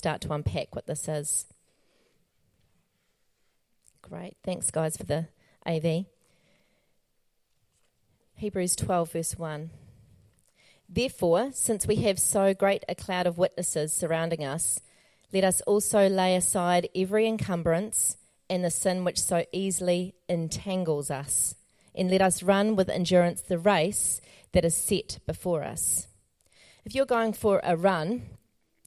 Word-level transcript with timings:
start 0.00 0.22
to 0.22 0.32
unpack 0.32 0.74
what 0.74 0.86
this 0.86 1.08
is. 1.08 1.46
Great. 4.00 4.38
Thanks, 4.42 4.70
guys, 4.70 4.96
for 4.96 5.04
the 5.04 5.28
AV. 5.66 6.06
Hebrews 8.36 8.76
12, 8.76 9.12
verse 9.12 9.36
1. 9.36 9.68
Therefore, 10.88 11.50
since 11.52 11.86
we 11.86 11.96
have 11.96 12.18
so 12.18 12.54
great 12.54 12.82
a 12.88 12.94
cloud 12.94 13.26
of 13.26 13.36
witnesses 13.36 13.92
surrounding 13.92 14.42
us, 14.42 14.80
let 15.34 15.44
us 15.44 15.60
also 15.66 16.08
lay 16.08 16.34
aside 16.34 16.88
every 16.94 17.28
encumbrance 17.28 18.16
and 18.48 18.64
the 18.64 18.70
sin 18.70 19.04
which 19.04 19.20
so 19.20 19.44
easily 19.52 20.14
entangles 20.30 21.10
us, 21.10 21.54
and 21.94 22.10
let 22.10 22.22
us 22.22 22.42
run 22.42 22.74
with 22.74 22.88
endurance 22.88 23.42
the 23.42 23.58
race 23.58 24.22
that 24.52 24.64
is 24.64 24.74
set 24.74 25.18
before 25.26 25.62
us. 25.62 26.08
If 26.86 26.94
you're 26.94 27.04
going 27.04 27.34
for 27.34 27.60
a 27.62 27.76
run 27.76 28.22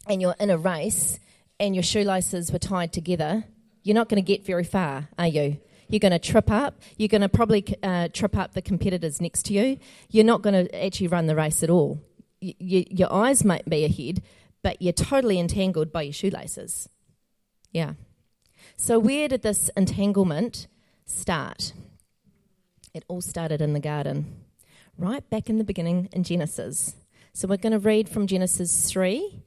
and 0.07 0.21
you're 0.21 0.35
in 0.39 0.49
a 0.49 0.57
race 0.57 1.20
and 1.59 1.75
your 1.75 1.83
shoelaces 1.83 2.52
were 2.52 2.59
tied 2.59 2.91
together, 2.93 3.45
you're 3.84 3.95
not 3.95 4.09
going 4.09 4.23
to 4.23 4.25
get 4.25 4.45
very 4.45 4.63
far, 4.63 5.09
are 5.17 5.27
you? 5.27 5.57
You're 5.89 5.99
going 5.99 6.11
to 6.11 6.20
trip 6.20 6.49
up. 6.49 6.81
You're 6.98 7.09
going 7.09 7.21
to 7.21 7.30
probably 7.30 7.63
uh, 7.84 8.08
trip 8.13 8.38
up 8.38 8.53
the 8.53 8.61
competitors 8.61 9.21
next 9.21 9.44
to 9.47 9.53
you. 9.53 9.77
You're 10.09 10.23
not 10.25 10.41
going 10.41 10.66
to 10.66 10.84
actually 10.85 11.08
run 11.08 11.27
the 11.27 11.35
race 11.35 11.61
at 11.63 11.70
all. 11.70 12.02
Y- 12.41 12.55
y- 12.59 12.85
your 12.89 13.11
eyes 13.13 13.44
might 13.44 13.70
be 13.70 13.85
ahead, 13.85 14.21
but 14.61 14.81
you're 14.81 14.94
totally 14.94 15.39
entangled 15.39 15.91
by 15.91 16.03
your 16.03 16.13
shoelaces. 16.13 16.89
Yeah. 17.72 17.94
So, 18.75 18.97
where 18.97 19.27
did 19.27 19.41
this 19.44 19.70
entanglement 19.75 20.67
start? 21.05 21.73
It 22.94 23.03
all 23.08 23.22
started 23.22 23.61
in 23.61 23.73
the 23.73 23.80
garden, 23.80 24.44
right 24.97 25.27
back 25.30 25.49
in 25.49 25.58
the 25.58 25.63
beginning 25.63 26.09
in 26.11 26.23
Genesis. 26.23 26.95
So, 27.33 27.47
we're 27.47 27.58
going 27.58 27.73
to 27.73 27.80
read 27.80 28.08
from 28.09 28.25
Genesis 28.25 28.89
3 28.89 29.44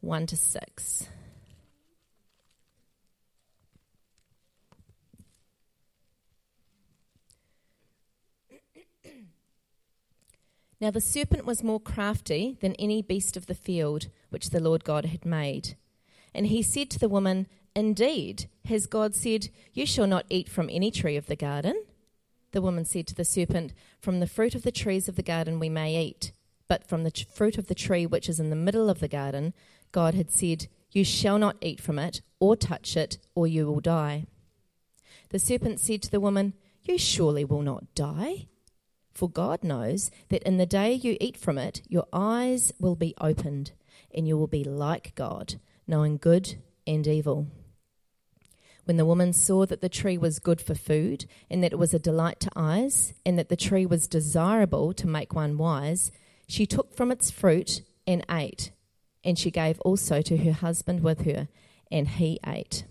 1 0.00 0.26
to 0.26 0.36
6. 0.36 1.08
Now 10.80 10.90
the 10.92 11.00
serpent 11.00 11.44
was 11.44 11.64
more 11.64 11.80
crafty 11.80 12.56
than 12.60 12.74
any 12.74 13.02
beast 13.02 13.36
of 13.36 13.46
the 13.46 13.54
field 13.54 14.08
which 14.30 14.50
the 14.50 14.60
Lord 14.60 14.84
God 14.84 15.06
had 15.06 15.24
made. 15.24 15.76
And 16.34 16.46
he 16.46 16.62
said 16.62 16.88
to 16.90 16.98
the 16.98 17.08
woman, 17.08 17.48
Indeed, 17.74 18.48
has 18.66 18.86
God 18.86 19.14
said, 19.14 19.48
You 19.72 19.86
shall 19.86 20.06
not 20.06 20.26
eat 20.28 20.48
from 20.48 20.70
any 20.70 20.90
tree 20.90 21.16
of 21.16 21.26
the 21.26 21.36
garden? 21.36 21.84
The 22.52 22.62
woman 22.62 22.84
said 22.84 23.06
to 23.08 23.14
the 23.14 23.24
serpent, 23.24 23.72
From 24.00 24.20
the 24.20 24.26
fruit 24.26 24.54
of 24.54 24.62
the 24.62 24.72
trees 24.72 25.08
of 25.08 25.16
the 25.16 25.22
garden 25.22 25.58
we 25.58 25.68
may 25.68 25.96
eat, 25.96 26.32
but 26.68 26.86
from 26.86 27.02
the 27.02 27.12
fruit 27.32 27.58
of 27.58 27.66
the 27.66 27.74
tree 27.74 28.06
which 28.06 28.28
is 28.28 28.38
in 28.38 28.50
the 28.50 28.56
middle 28.56 28.88
of 28.88 29.00
the 29.00 29.08
garden, 29.08 29.54
God 29.92 30.14
had 30.14 30.30
said, 30.30 30.68
You 30.90 31.04
shall 31.04 31.38
not 31.38 31.56
eat 31.60 31.80
from 31.80 31.98
it, 31.98 32.20
or 32.40 32.56
touch 32.56 32.96
it, 32.96 33.18
or 33.34 33.46
you 33.46 33.66
will 33.66 33.80
die. 33.80 34.26
The 35.30 35.38
serpent 35.38 35.80
said 35.80 36.02
to 36.02 36.10
the 36.10 36.20
woman, 36.20 36.54
You 36.82 36.98
surely 36.98 37.44
will 37.44 37.62
not 37.62 37.94
die. 37.94 38.48
For 39.12 39.28
God 39.28 39.64
knows 39.64 40.10
that 40.28 40.44
in 40.44 40.58
the 40.58 40.66
day 40.66 40.92
you 40.92 41.16
eat 41.20 41.36
from 41.36 41.58
it, 41.58 41.82
your 41.88 42.06
eyes 42.12 42.72
will 42.78 42.94
be 42.94 43.14
opened, 43.20 43.72
and 44.14 44.28
you 44.28 44.38
will 44.38 44.46
be 44.46 44.62
like 44.62 45.14
God, 45.14 45.56
knowing 45.86 46.18
good 46.18 46.56
and 46.86 47.06
evil. 47.06 47.48
When 48.84 48.96
the 48.96 49.04
woman 49.04 49.32
saw 49.32 49.66
that 49.66 49.82
the 49.82 49.88
tree 49.88 50.16
was 50.16 50.38
good 50.38 50.60
for 50.60 50.74
food, 50.74 51.26
and 51.50 51.62
that 51.62 51.72
it 51.72 51.78
was 51.78 51.92
a 51.92 51.98
delight 51.98 52.40
to 52.40 52.50
eyes, 52.56 53.12
and 53.26 53.38
that 53.38 53.48
the 53.48 53.56
tree 53.56 53.84
was 53.84 54.08
desirable 54.08 54.94
to 54.94 55.06
make 55.06 55.34
one 55.34 55.58
wise, 55.58 56.10
she 56.46 56.64
took 56.64 56.94
from 56.94 57.10
its 57.10 57.30
fruit 57.30 57.82
and 58.06 58.24
ate. 58.30 58.70
And 59.24 59.38
she 59.38 59.50
gave 59.50 59.80
also 59.80 60.22
to 60.22 60.36
her 60.38 60.52
husband 60.52 61.02
with 61.02 61.24
her, 61.24 61.48
and 61.90 62.08
he 62.08 62.38
ate. 62.46 62.84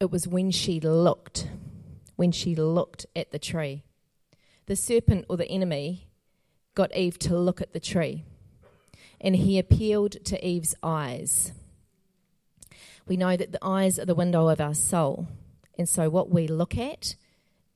It 0.00 0.10
was 0.10 0.26
when 0.26 0.50
she 0.50 0.80
looked, 0.80 1.48
when 2.16 2.32
she 2.32 2.54
looked 2.54 3.04
at 3.14 3.32
the 3.32 3.38
tree. 3.38 3.84
The 4.66 4.76
serpent 4.76 5.26
or 5.28 5.36
the 5.36 5.48
enemy 5.48 6.08
got 6.74 6.96
Eve 6.96 7.18
to 7.18 7.38
look 7.38 7.60
at 7.60 7.72
the 7.74 7.80
tree, 7.80 8.24
and 9.20 9.36
he 9.36 9.58
appealed 9.58 10.24
to 10.24 10.46
Eve's 10.46 10.74
eyes. 10.82 11.52
We 13.06 13.18
know 13.18 13.36
that 13.36 13.52
the 13.52 13.62
eyes 13.62 13.98
are 13.98 14.06
the 14.06 14.14
window 14.14 14.48
of 14.48 14.60
our 14.60 14.74
soul, 14.74 15.28
and 15.76 15.88
so 15.88 16.08
what 16.08 16.30
we 16.30 16.46
look 16.46 16.78
at 16.78 17.16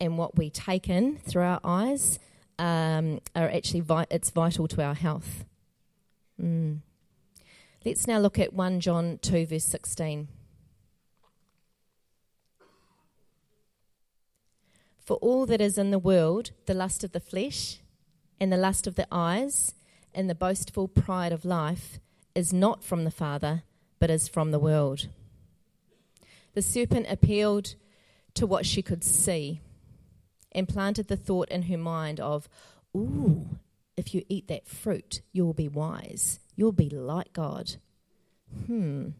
and 0.01 0.17
what 0.17 0.39
we 0.39 0.49
take 0.49 0.89
in 0.89 1.19
through 1.19 1.43
our 1.43 1.61
eyes 1.63 2.19
um, 2.59 3.21
are 3.35 3.49
actually 3.49 3.81
vi- 3.81 4.07
it's 4.11 4.31
vital 4.31 4.69
to 4.69 4.83
our 4.83 4.95
health. 4.95 5.45
Mm. 6.41 6.81
Let's 7.85 8.07
now 8.07 8.19
look 8.19 8.39
at 8.39 8.55
1 8.55 8.81
John 8.81 9.19
2, 9.21 9.47
verse 9.47 9.65
16. 9.65 10.29
For 15.05 15.19
all 15.19 15.45
that 15.47 15.61
is 15.61 15.77
in 15.77 15.91
the 15.91 15.99
world, 15.99 16.53
the 16.65 16.73
lust 16.73 17.05
of 17.05 17.13
the 17.13 17.21
flesh, 17.21 17.81
and 18.41 18.51
the 18.51 18.57
lust 18.57 18.87
of 18.87 18.95
the 18.95 19.07
eyes, 19.13 19.75
and 20.15 20.31
the 20.31 20.35
boastful 20.35 20.89
pride 20.89 21.33
of 21.33 21.45
life, 21.45 22.01
is 22.35 22.53
not 22.53 22.83
from 22.83 23.05
the 23.05 23.11
Father, 23.11 23.65
but 23.99 24.11
is 24.11 24.29
from 24.29 24.51
the 24.51 24.59
world. 24.59 25.09
The 26.55 26.63
serpent 26.63 27.07
appealed 27.11 27.75
to 28.33 28.47
what 28.47 28.65
she 28.65 28.81
could 28.81 29.05
see 29.05 29.61
and 30.55 30.69
planted 30.69 31.09
the 31.09 31.17
thought 31.17 31.49
in 31.49 31.63
her 31.63 31.79
mind 31.79 32.21
of, 32.21 32.49
Ooh, 32.97 33.59
if 33.97 34.15
you 34.15 34.23
eat 34.29 34.49
that 34.49 34.67
fruit, 34.67 35.23
you'll 35.33 35.55
be 35.55 35.69
wise. 35.69 36.41
You'll 36.57 36.73
be 36.73 36.89
like 36.89 37.33
God. 37.33 37.77
Hmm. 38.67 39.11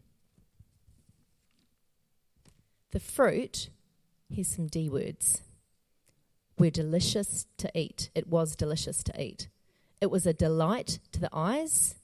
The 2.93 3.01
fruit, 3.01 3.71
here's 4.31 4.55
some 4.55 4.69
D 4.69 4.89
words 4.89 5.43
were 6.59 6.71
delicious 6.71 7.47
to 7.59 7.71
eat. 7.79 8.11
It 8.15 8.29
was 8.29 8.55
delicious 8.55 9.03
to 9.05 9.23
eat. 9.23 9.49
It 10.01 10.11
was 10.11 10.27
a 10.27 10.33
delight 10.33 10.99
to 11.13 11.21
the 11.21 11.31
eyes, 11.33 11.97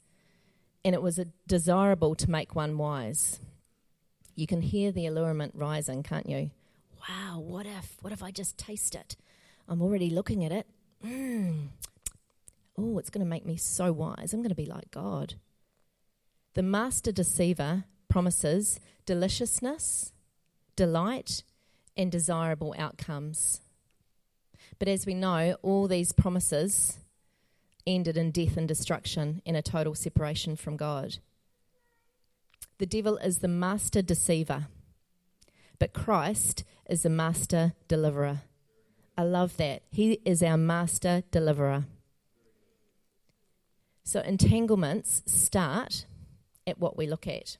and 0.84 0.94
it 0.94 1.02
was 1.02 1.20
desirable 1.46 2.14
to 2.16 2.30
make 2.30 2.54
one 2.54 2.78
wise. 2.78 3.40
You 4.34 4.46
can 4.46 4.62
hear 4.62 4.90
the 4.90 5.06
allurement 5.06 5.54
rising, 5.54 6.02
can't 6.02 6.28
you? 6.28 6.50
Wow, 7.08 7.40
what 7.40 7.66
if? 7.66 7.96
What 8.02 8.12
if 8.12 8.22
I 8.22 8.30
just 8.30 8.58
taste 8.58 8.94
it? 8.94 9.16
I'm 9.68 9.82
already 9.82 10.10
looking 10.10 10.44
at 10.44 10.52
it. 10.52 10.66
Mm. 11.04 11.68
Oh, 12.76 12.98
it's 12.98 13.10
going 13.10 13.24
to 13.24 13.30
make 13.30 13.46
me 13.46 13.56
so 13.56 13.92
wise. 13.92 14.32
I'm 14.32 14.40
going 14.40 14.50
to 14.50 14.54
be 14.54 14.66
like 14.66 14.90
God. 14.90 15.34
The 16.54 16.62
master 16.62 17.12
deceiver 17.12 17.84
promises 18.08 18.80
deliciousness, 19.06 20.12
delight, 20.76 21.42
and 21.96 22.10
desirable 22.10 22.74
outcomes. 22.78 23.60
But 24.78 24.88
as 24.88 25.06
we 25.06 25.14
know, 25.14 25.56
all 25.62 25.88
these 25.88 26.12
promises 26.12 26.98
ended 27.86 28.16
in 28.16 28.30
death 28.30 28.56
and 28.56 28.68
destruction 28.68 29.42
and 29.46 29.56
a 29.56 29.62
total 29.62 29.94
separation 29.94 30.56
from 30.56 30.76
God. 30.76 31.18
The 32.78 32.86
devil 32.86 33.16
is 33.18 33.38
the 33.38 33.48
master 33.48 34.00
deceiver, 34.02 34.66
but 35.80 35.92
Christ 35.92 36.62
is 36.88 37.02
the 37.02 37.10
master 37.10 37.72
deliverer. 37.88 38.42
I 39.18 39.24
love 39.24 39.56
that. 39.56 39.82
He 39.90 40.20
is 40.24 40.42
our 40.42 40.56
master 40.56 41.24
deliverer. 41.32 41.86
So 44.04 44.20
entanglements 44.20 45.22
start 45.26 46.06
at 46.66 46.78
what 46.78 46.96
we 46.96 47.06
look 47.08 47.26
at. 47.26 47.56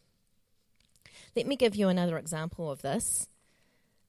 Let 1.34 1.46
me 1.46 1.56
give 1.56 1.74
you 1.74 1.88
another 1.88 2.18
example 2.18 2.70
of 2.70 2.82
this. 2.82 3.28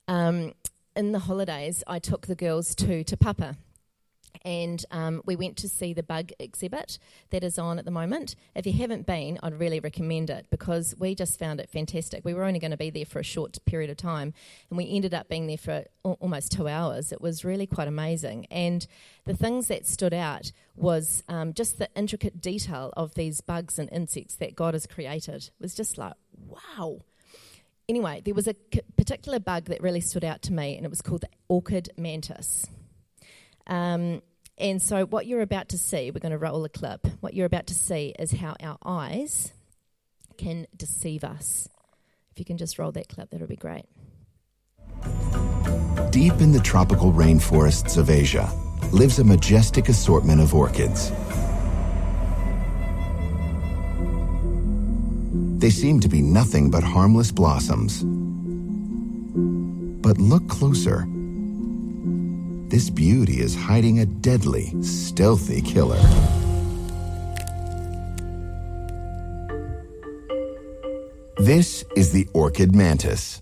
Um, 0.08 0.54
in 0.96 1.14
the 1.14 1.20
holidays, 1.20 1.84
I 1.88 2.00
took 2.00 2.28
the 2.28 2.36
girls 2.36 2.76
to 2.76 3.04
Te 3.04 3.16
Papa 3.16 3.58
and 4.44 4.84
um, 4.92 5.22
we 5.25 5.36
went 5.36 5.58
to 5.58 5.69
see 5.69 5.94
the 5.94 6.03
bug 6.03 6.31
exhibit 6.40 6.97
that 7.30 7.44
is 7.44 7.58
on 7.59 7.80
at 7.80 7.86
the 7.86 7.92
moment. 7.92 8.36
If 8.56 8.66
you 8.66 8.74
haven't 8.74 9.06
been, 9.06 9.39
I'd 9.44 9.60
really 9.60 9.80
recommend 9.80 10.30
it 10.30 10.48
because 10.50 10.95
we 10.98 11.16
just 11.16 11.39
found 11.39 11.60
it 11.60 11.69
fantastic. 11.69 12.25
We 12.25 12.33
were 12.33 12.44
only 12.44 12.60
going 12.60 12.72
to 12.72 12.78
be 12.78 12.89
there 12.89 13.06
for 13.06 13.19
a 13.19 13.24
short 13.24 13.57
period 13.66 13.89
of 13.89 13.98
time, 13.98 14.33
and 14.69 14.78
we 14.78 14.89
ended 14.89 15.13
up 15.13 15.30
being 15.30 15.48
there 15.48 15.57
for 15.57 15.86
almost 16.04 16.51
two 16.51 16.68
hours. 16.68 17.12
It 17.12 17.22
was 17.22 17.45
really 17.45 17.68
quite 17.68 17.88
amazing. 17.88 18.48
And 18.51 18.86
the 19.25 19.36
things 19.36 19.68
that 19.68 19.86
stood 19.86 20.13
out 20.13 20.51
was 20.75 21.24
um, 21.28 21.54
just 21.54 21.78
the 21.78 21.89
intricate 21.95 22.42
detail 22.42 22.94
of 22.98 23.16
these 23.16 23.42
bugs 23.42 23.78
and 23.78 23.89
insects 23.92 24.36
that 24.36 24.56
God 24.56 24.74
has 24.74 24.88
created. 24.88 25.44
It 25.44 25.62
was 25.62 25.75
just 25.75 25.98
like, 25.98 26.13
wow 26.36 27.01
anyway, 27.92 28.22
there 28.24 28.33
was 28.33 28.48
a 28.48 28.56
particular 28.98 29.39
bug 29.39 29.66
that 29.66 29.81
really 29.81 30.00
stood 30.00 30.24
out 30.24 30.42
to 30.44 30.54
me, 30.54 30.75
and 30.78 30.86
it 30.86 30.89
was 30.89 31.01
called 31.01 31.22
the 31.22 31.30
orchid 31.50 31.89
mantis. 31.98 32.66
Um, 33.68 34.22
and 34.58 34.81
so, 34.81 35.06
what 35.06 35.25
you're 35.25 35.42
about 35.42 35.69
to 35.69 35.78
see, 35.78 36.12
we're 36.12 36.19
going 36.19 36.31
to 36.31 36.38
roll 36.38 36.63
a 36.66 36.69
clip. 36.69 37.08
What 37.19 37.34
you're 37.34 37.46
about 37.46 37.68
to 37.68 37.74
see 37.74 38.13
is 38.19 38.31
how 38.31 38.56
our 38.62 38.78
eyes 38.84 39.54
can 40.38 40.68
deceive 40.75 41.24
us. 41.24 41.68
If 42.31 42.40
you 42.40 42.46
can 42.46 42.58
just 42.58 42.78
roll 42.78 42.92
that 42.94 43.08
clip, 43.08 43.30
that'll 43.31 43.48
be 43.48 43.56
great. 43.56 43.86
Deep 46.12 46.34
in 46.42 46.52
the 46.52 46.62
tropical 46.63 47.12
rainforests 47.12 47.98
of 47.98 48.10
Asia 48.10 48.52
lives 48.92 49.19
a 49.19 49.24
majestic 49.24 49.90
assortment 49.90 50.42
of 50.42 50.54
orchids. 50.54 51.12
they 55.62 55.69
seem 55.69 56.00
to 56.00 56.10
be 56.10 56.24
nothing 56.24 56.72
but 56.72 56.84
harmless 56.84 57.31
blossoms. 57.31 58.04
But 60.02 60.18
look 60.18 60.50
closer. 60.50 61.07
This 62.71 62.89
beauty 62.89 63.41
is 63.41 63.53
hiding 63.53 64.00
a 64.00 64.06
deadly, 64.06 64.73
stealthy 64.81 65.62
killer. 65.62 66.00
This 71.35 71.83
is 71.97 72.13
the 72.13 72.29
orchid 72.31 72.73
mantis. 72.73 73.41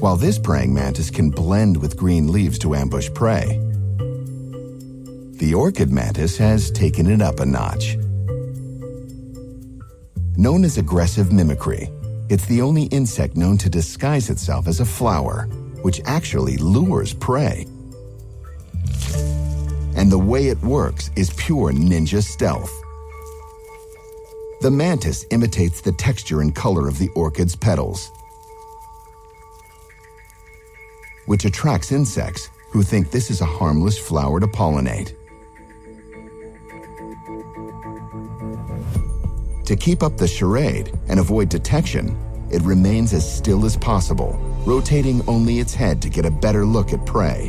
While 0.00 0.16
this 0.16 0.38
praying 0.38 0.74
mantis 0.74 1.08
can 1.08 1.30
blend 1.30 1.78
with 1.78 1.96
green 1.96 2.30
leaves 2.30 2.58
to 2.58 2.74
ambush 2.74 3.08
prey, 3.14 3.58
the 5.38 5.54
orchid 5.56 5.90
mantis 5.90 6.36
has 6.36 6.70
taken 6.70 7.10
it 7.10 7.22
up 7.22 7.40
a 7.40 7.46
notch. 7.46 7.96
Known 10.36 10.62
as 10.66 10.76
aggressive 10.76 11.32
mimicry, 11.32 11.88
it's 12.28 12.46
the 12.46 12.60
only 12.60 12.84
insect 12.84 13.36
known 13.36 13.56
to 13.58 13.70
disguise 13.70 14.30
itself 14.30 14.66
as 14.66 14.80
a 14.80 14.84
flower, 14.84 15.48
which 15.82 16.00
actually 16.04 16.56
lures 16.56 17.12
prey. 17.12 17.66
And 19.96 20.10
the 20.10 20.18
way 20.18 20.48
it 20.48 20.60
works 20.62 21.10
is 21.16 21.30
pure 21.34 21.72
ninja 21.72 22.22
stealth. 22.22 22.72
The 24.60 24.70
mantis 24.70 25.24
imitates 25.30 25.80
the 25.80 25.92
texture 25.92 26.40
and 26.40 26.54
color 26.54 26.88
of 26.88 26.98
the 26.98 27.08
orchid's 27.10 27.54
petals, 27.54 28.10
which 31.26 31.44
attracts 31.44 31.92
insects 31.92 32.50
who 32.70 32.82
think 32.82 33.10
this 33.10 33.30
is 33.30 33.40
a 33.40 33.46
harmless 33.46 33.98
flower 33.98 34.40
to 34.40 34.46
pollinate. 34.46 35.14
To 39.66 39.74
keep 39.74 40.04
up 40.04 40.16
the 40.16 40.28
charade 40.28 40.96
and 41.08 41.18
avoid 41.18 41.48
detection, 41.48 42.16
it 42.52 42.62
remains 42.62 43.12
as 43.12 43.28
still 43.28 43.66
as 43.66 43.76
possible, 43.76 44.34
rotating 44.64 45.28
only 45.28 45.58
its 45.58 45.74
head 45.74 46.00
to 46.02 46.08
get 46.08 46.24
a 46.24 46.30
better 46.30 46.64
look 46.64 46.92
at 46.92 47.04
prey. 47.04 47.48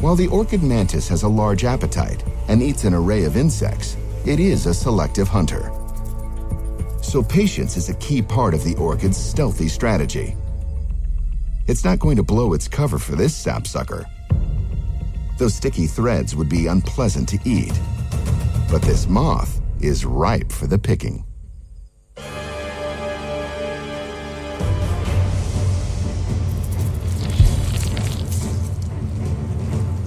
While 0.00 0.16
the 0.16 0.26
orchid 0.26 0.64
mantis 0.64 1.06
has 1.08 1.22
a 1.22 1.28
large 1.28 1.62
appetite 1.62 2.24
and 2.48 2.60
eats 2.60 2.82
an 2.82 2.94
array 2.94 3.24
of 3.24 3.36
insects, 3.36 3.96
it 4.26 4.40
is 4.40 4.66
a 4.66 4.74
selective 4.74 5.28
hunter. 5.28 5.70
So 7.00 7.22
patience 7.22 7.76
is 7.76 7.88
a 7.88 7.94
key 7.94 8.22
part 8.22 8.54
of 8.54 8.64
the 8.64 8.74
orchid's 8.74 9.16
stealthy 9.16 9.68
strategy. 9.68 10.36
It's 11.68 11.84
not 11.84 12.00
going 12.00 12.16
to 12.16 12.24
blow 12.24 12.54
its 12.54 12.66
cover 12.66 12.98
for 12.98 13.14
this 13.14 13.36
sapsucker. 13.36 14.04
Those 15.38 15.54
sticky 15.54 15.86
threads 15.86 16.34
would 16.34 16.48
be 16.48 16.66
unpleasant 16.66 17.28
to 17.28 17.38
eat, 17.44 17.78
but 18.70 18.82
this 18.82 19.08
moth 19.08 19.60
is 19.80 20.04
ripe 20.04 20.52
for 20.52 20.66
the 20.66 20.78
picking. 20.78 21.24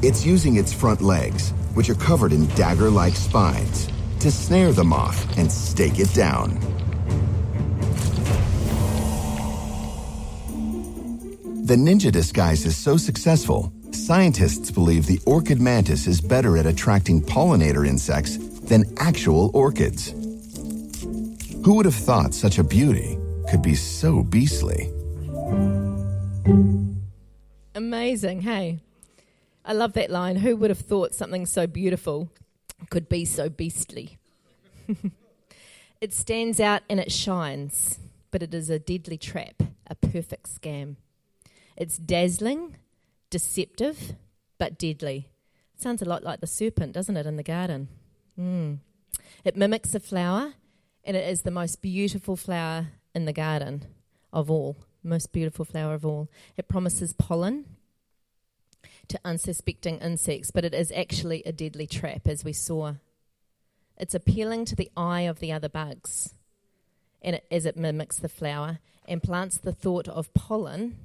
It's 0.04 0.26
using 0.26 0.58
its 0.58 0.74
front 0.74 1.02
legs, 1.02 1.52
which 1.74 1.90
are 1.90 1.96
covered 1.96 2.34
in 2.34 2.48
dagger 2.48 2.90
like 2.90 3.16
spines, 3.16 3.88
to 4.20 4.32
snare 4.32 4.72
the 4.72 4.84
moth 4.84 5.38
and 5.38 5.52
stake 5.52 6.00
it 6.00 6.14
down. 6.14 6.60
The 11.66 11.76
ninja 11.76 12.12
disguise 12.12 12.66
is 12.66 12.76
so 12.76 12.98
successful, 12.98 13.72
scientists 13.92 14.72
believe 14.72 15.06
the 15.06 15.22
orchid 15.26 15.62
mantis 15.62 16.06
is 16.06 16.20
better 16.20 16.58
at 16.58 16.66
attracting 16.66 17.22
pollinator 17.22 17.88
insects 17.88 18.38
than 18.72 18.86
actual 19.00 19.52
orchids. 19.54 20.12
Who 21.66 21.76
would 21.76 21.86
have 21.86 21.94
thought 21.94 22.34
such 22.34 22.58
a 22.58 22.64
beauty 22.64 23.18
could 23.50 23.62
be 23.62 23.76
so 23.76 24.24
beastly? 24.24 24.90
Amazing, 27.76 28.42
hey? 28.42 28.80
I 29.66 29.74
love 29.74 29.92
that 29.94 30.10
line. 30.10 30.38
Who 30.38 30.56
would 30.56 30.70
have 30.70 30.80
thought 30.80 31.14
something 31.14 31.46
so 31.46 31.68
beautiful 31.68 32.32
could 32.90 33.10
be 33.10 33.26
so 33.26 33.50
beastly? 33.50 34.18
it 36.02 36.14
stands 36.14 36.62
out 36.62 36.82
and 36.90 36.98
it 36.98 37.12
shines, 37.12 38.00
but 38.32 38.42
it 38.42 38.54
is 38.54 38.70
a 38.70 38.80
deadly 38.80 39.18
trap, 39.18 39.64
a 39.88 39.96
perfect 39.96 40.48
scam. 40.50 40.96
It's 41.76 41.98
dazzling, 41.98 42.78
deceptive, 43.30 44.16
but 44.58 44.80
deadly. 44.80 45.28
Sounds 45.76 46.02
a 46.02 46.06
lot 46.06 46.24
like 46.24 46.40
the 46.40 46.48
serpent, 46.48 46.94
doesn't 46.94 47.18
it, 47.18 47.26
in 47.26 47.36
the 47.36 47.44
garden? 47.44 47.90
Mm. 48.40 48.80
It 49.44 49.58
mimics 49.58 49.96
a 49.96 50.00
flower, 50.00 50.54
and 51.04 51.18
it 51.18 51.28
is 51.28 51.42
the 51.42 51.52
most 51.52 51.82
beautiful 51.82 52.36
flower 52.36 52.88
in 53.14 53.26
the 53.26 53.34
garden 53.34 53.86
of 54.32 54.50
all. 54.50 54.78
Most 55.04 55.32
beautiful 55.32 55.66
flower 55.66 55.94
of 55.94 56.06
all. 56.06 56.30
It 56.58 56.68
promises 56.68 57.14
pollen 57.14 57.66
to 59.08 59.20
unsuspecting 59.26 60.00
insects, 60.00 60.52
but 60.52 60.64
it 60.64 60.74
is 60.74 60.92
actually 60.92 61.44
a 61.44 61.52
deadly 61.52 61.88
trap, 61.88 62.28
as 62.28 62.44
we 62.44 62.54
saw. 62.54 62.96
It's 63.98 64.16
appealing 64.16 64.66
to 64.66 64.76
the 64.76 64.92
eye 64.96 65.22
of 65.22 65.40
the 65.40 65.52
other 65.52 65.70
bugs, 65.70 66.34
and 67.22 67.36
it, 67.36 67.46
as 67.52 67.66
it 67.66 67.78
mimics 67.78 68.18
the 68.20 68.30
flower 68.30 68.80
and 69.08 69.22
plants 69.22 69.58
the 69.58 69.74
thought 69.74 70.08
of 70.08 70.34
pollen 70.34 70.98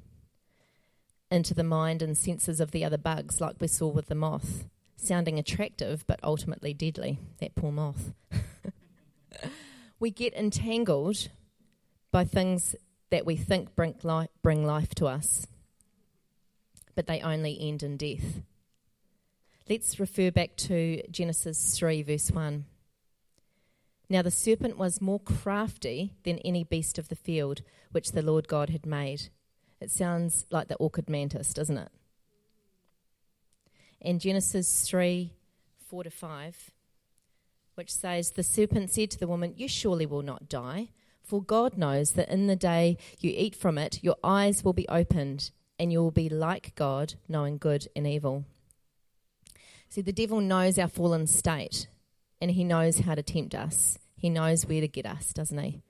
into 1.31 1.55
the 1.55 1.65
mind 1.65 2.03
and 2.03 2.17
senses 2.17 2.61
of 2.61 2.71
the 2.71 2.85
other 2.85 2.99
bugs, 2.99 3.41
like 3.41 3.57
we 3.61 3.67
saw 3.67 3.89
with 3.89 4.07
the 4.07 4.15
moth 4.15 4.67
sounding 5.07 5.39
attractive 5.39 6.05
but 6.07 6.21
ultimately 6.23 6.75
deadly, 6.75 7.19
that 7.39 7.55
poor 7.55 7.73
moth. 7.73 8.13
we 10.01 10.11
get 10.11 10.35
entangled 10.35 11.29
by 12.11 12.25
things 12.25 12.75
that 13.11 13.25
we 13.25 13.37
think 13.37 13.75
bring 13.77 13.95
life, 14.03 14.29
bring 14.43 14.67
life 14.67 14.95
to 14.97 15.07
us, 15.07 15.47
but 16.95 17.07
they 17.07 17.21
only 17.21 17.57
end 17.61 17.83
in 17.83 17.97
death. 17.97 18.43
Let's 19.69 19.99
refer 19.99 20.31
back 20.31 20.57
to 20.57 21.03
Genesis 21.11 21.77
3, 21.77 22.03
verse 22.03 22.31
1. 22.31 22.65
Now 24.09 24.23
the 24.23 24.31
serpent 24.31 24.79
was 24.79 25.01
more 25.01 25.19
crafty 25.19 26.15
than 26.23 26.39
any 26.39 26.63
beast 26.63 26.99
of 26.99 27.09
the 27.09 27.17
field 27.17 27.63
which 27.91 28.13
the 28.13 28.23
Lord 28.23 28.47
God 28.47 28.71
had 28.71 28.87
made. 28.87 29.29
It 29.81 29.91
sounds 29.91 30.47
like 30.51 30.69
the 30.69 30.77
orchid 30.77 31.11
mantis, 31.11 31.53
doesn't 31.53 31.79
it? 31.79 31.89
In 34.01 34.19
Genesis 34.19 34.89
3 34.89 35.33
4 35.89 36.05
to 36.05 36.11
5, 36.11 36.71
which 37.75 37.93
says, 37.93 38.33
The 38.33 38.43
serpent 38.43 38.91
said 38.91 39.11
to 39.13 39.19
the 39.19 39.29
woman, 39.29 39.55
You 39.57 39.69
surely 39.69 40.07
will 40.07 40.23
not 40.23 40.49
die, 40.49 40.89
for 41.23 41.43
God 41.43 41.77
knows 41.77 42.13
that 42.13 42.29
in 42.29 42.47
the 42.47 42.57
day 42.57 42.99
you 43.21 43.33
eat 43.37 43.55
from 43.55 43.79
it, 43.79 44.03
your 44.03 44.17
eyes 44.25 44.65
will 44.65 44.73
be 44.73 44.89
opened, 44.89 45.51
and 45.79 45.93
you 45.93 46.01
will 46.01 46.11
be 46.11 46.29
like 46.29 46.75
God, 46.75 47.15
knowing 47.29 47.59
good 47.59 47.87
and 47.95 48.07
evil. 48.07 48.45
See, 49.89 50.03
the 50.03 50.13
devil 50.13 50.41
knows 50.41 50.79
our 50.79 50.89
fallen 50.89 51.27
state, 51.27 51.89
and 52.41 52.51
he 52.51 52.65
knows 52.65 53.01
how 53.01 53.15
to 53.15 53.23
tempt 53.23 53.55
us. 53.55 53.99
He 54.17 54.31
knows 54.31 54.67
where 54.67 54.81
to 54.81 54.89
get 54.89 55.07
us, 55.07 55.33
doesn't 55.33 55.59
he? 55.59 55.83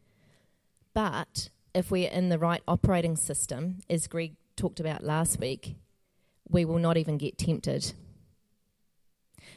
But 0.94 1.50
if 1.74 1.90
we're 1.90 2.10
in 2.10 2.28
the 2.28 2.38
right 2.38 2.62
operating 2.66 3.16
system, 3.16 3.80
as 3.88 4.06
Greg 4.06 4.36
talked 4.56 4.80
about 4.80 5.04
last 5.04 5.38
week, 5.38 5.76
we 6.48 6.64
will 6.64 6.78
not 6.78 6.96
even 6.96 7.18
get 7.18 7.38
tempted. 7.38 7.92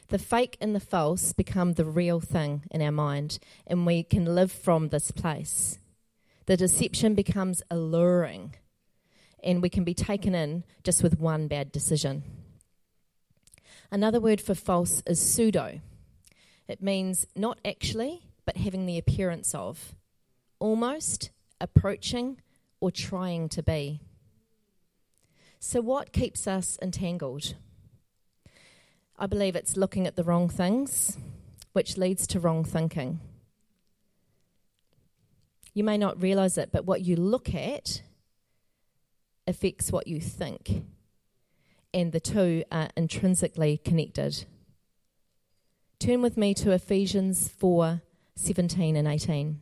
The 0.08 0.18
fake 0.18 0.56
and 0.60 0.74
the 0.74 0.80
false 0.80 1.32
become 1.32 1.74
the 1.74 1.84
real 1.84 2.20
thing 2.20 2.64
in 2.70 2.82
our 2.82 2.92
mind, 2.92 3.38
and 3.66 3.86
we 3.86 4.02
can 4.02 4.24
live 4.24 4.50
from 4.50 4.88
this 4.88 5.10
place. 5.10 5.78
The 6.46 6.56
deception 6.56 7.14
becomes 7.14 7.62
alluring, 7.70 8.56
and 9.42 9.62
we 9.62 9.68
can 9.68 9.84
be 9.84 9.94
taken 9.94 10.34
in 10.34 10.64
just 10.82 11.02
with 11.02 11.20
one 11.20 11.46
bad 11.46 11.70
decision. 11.70 12.24
Another 13.92 14.20
word 14.20 14.40
for 14.40 14.54
false 14.54 15.02
is 15.06 15.20
pseudo. 15.20 15.80
It 16.66 16.82
means 16.82 17.26
not 17.36 17.58
actually, 17.64 18.22
but 18.44 18.56
having 18.56 18.86
the 18.86 18.98
appearance 18.98 19.54
of, 19.54 19.94
almost, 20.58 21.30
approaching, 21.60 22.40
or 22.80 22.90
trying 22.90 23.48
to 23.50 23.62
be. 23.62 24.00
So, 25.62 25.82
what 25.82 26.12
keeps 26.12 26.46
us 26.46 26.78
entangled? 26.80 27.54
I 29.18 29.26
believe 29.26 29.54
it's 29.54 29.76
looking 29.76 30.06
at 30.06 30.16
the 30.16 30.24
wrong 30.24 30.48
things, 30.48 31.18
which 31.74 31.98
leads 31.98 32.26
to 32.28 32.40
wrong 32.40 32.64
thinking. 32.64 33.20
You 35.74 35.84
may 35.84 35.98
not 35.98 36.20
realize 36.20 36.56
it, 36.56 36.72
but 36.72 36.86
what 36.86 37.02
you 37.02 37.14
look 37.14 37.54
at 37.54 38.00
affects 39.46 39.92
what 39.92 40.06
you 40.06 40.18
think, 40.18 40.86
and 41.92 42.10
the 42.10 42.20
two 42.20 42.64
are 42.72 42.88
intrinsically 42.96 43.76
connected. 43.76 44.46
Turn 45.98 46.22
with 46.22 46.38
me 46.38 46.54
to 46.54 46.72
Ephesians 46.72 47.48
4 47.48 48.00
17 48.34 48.96
and 48.96 49.06
18. 49.06 49.60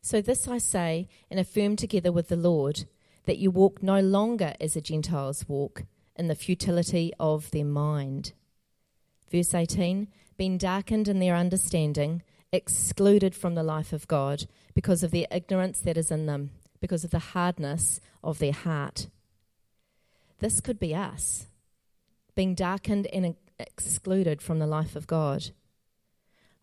So 0.00 0.20
this 0.20 0.48
I 0.48 0.58
say 0.58 1.08
and 1.30 1.38
affirm 1.38 1.76
together 1.76 2.12
with 2.12 2.28
the 2.28 2.36
Lord 2.36 2.84
that 3.26 3.38
you 3.38 3.50
walk 3.50 3.82
no 3.82 4.00
longer 4.00 4.54
as 4.60 4.74
the 4.74 4.80
Gentiles 4.80 5.48
walk, 5.48 5.84
in 6.16 6.26
the 6.26 6.34
futility 6.34 7.12
of 7.20 7.50
their 7.52 7.64
mind. 7.64 8.32
Verse 9.30 9.54
18 9.54 10.08
Being 10.36 10.58
darkened 10.58 11.08
in 11.08 11.20
their 11.20 11.36
understanding, 11.36 12.22
excluded 12.52 13.34
from 13.34 13.54
the 13.54 13.62
life 13.62 13.92
of 13.92 14.08
God 14.08 14.46
because 14.74 15.02
of 15.02 15.10
their 15.10 15.26
ignorance 15.30 15.80
that 15.80 15.96
is 15.96 16.10
in 16.10 16.26
them, 16.26 16.50
because 16.80 17.04
of 17.04 17.10
the 17.10 17.18
hardness 17.18 18.00
of 18.24 18.38
their 18.38 18.52
heart. 18.52 19.08
This 20.40 20.60
could 20.60 20.78
be 20.78 20.94
us, 20.94 21.46
being 22.34 22.54
darkened 22.54 23.06
and 23.08 23.36
excluded 23.58 24.40
from 24.40 24.58
the 24.58 24.66
life 24.66 24.96
of 24.96 25.06
God. 25.06 25.50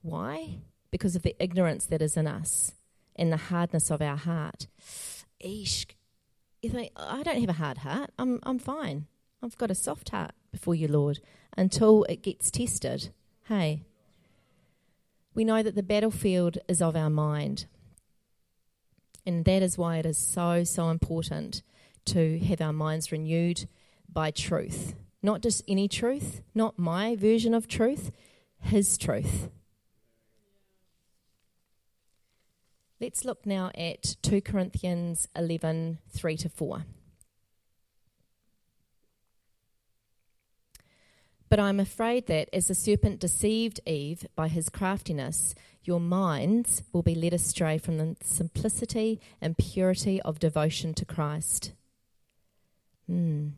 Why? 0.01 0.62
Because 0.92 1.15
of 1.15 1.24
the 1.24 1.36
ignorance 1.39 1.86
that 1.88 2.01
is 2.01 2.18
in 2.18 2.27
us 2.27 2.74
and 3.15 3.31
the 3.31 3.38
hardness 3.38 3.89
of 3.89 4.01
our 4.01 4.17
heart. 4.17 4.67
Eesh, 5.43 5.86
you 6.62 6.69
think, 6.69 6.91
I 6.95 7.24
don't 7.24 7.39
have 7.39 7.50
a 7.50 7.53
hard 7.53 7.79
heart. 7.79 8.12
I'm, 8.17 8.39
I'm 8.43 8.60
fine. 8.60 9.07
I've 9.41 9.57
got 9.57 9.72
a 9.72 9.75
soft 9.75 10.10
heart 10.10 10.31
before 10.51 10.75
you, 10.75 10.88
Lord, 10.88 11.19
until 11.57 12.03
it 12.05 12.24
gets 12.24 12.50
tested. 12.50 13.10
Hey. 13.48 13.84
We 15.34 15.43
know 15.43 15.62
that 15.62 15.75
the 15.75 15.84
battlefield 15.84 16.57
is 16.67 16.81
of 16.81 16.95
our 16.95 17.10
mind. 17.10 17.65
And 19.25 19.45
that 19.45 19.62
is 19.62 19.77
why 19.77 19.98
it 19.98 20.05
is 20.05 20.17
so, 20.17 20.63
so 20.63 20.89
important 20.89 21.62
to 22.05 22.39
have 22.39 22.62
our 22.62 22.74
minds 22.74 23.12
renewed 23.12 23.67
by 24.12 24.31
truth. 24.31 24.95
Not 25.22 25.41
just 25.41 25.63
any 25.67 25.88
truth, 25.88 26.41
not 26.53 26.77
my 26.77 27.15
version 27.15 27.53
of 27.53 27.67
truth, 27.67 28.12
His 28.60 28.98
truth. 28.98 29.50
Let's 33.02 33.25
look 33.25 33.46
now 33.46 33.72
at 33.75 34.16
2 34.22 34.42
Corinthians 34.42 35.28
11 35.36 36.00
3 36.10 36.38
to 36.38 36.50
4. 36.50 36.86
But 41.50 41.60
I'm 41.60 41.80
afraid 41.80 42.28
that 42.28 42.50
as 42.54 42.68
the 42.68 42.75
serpent 42.75 43.20
deceived 43.20 43.82
Eve 43.86 44.25
by 44.36 44.48
his 44.48 44.70
craftiness, 44.70 45.54
your 45.84 46.00
minds 46.00 46.84
will 46.92 47.04
be 47.04 47.16
led 47.16 47.34
astray 47.34 47.78
from 47.78 47.98
the 47.98 48.16
simplicity 48.24 49.20
and 49.42 49.58
purity 49.58 50.22
of 50.22 50.40
devotion 50.40 50.94
to 50.96 51.06
Christ. 51.06 51.74
Hmm. 53.08 53.50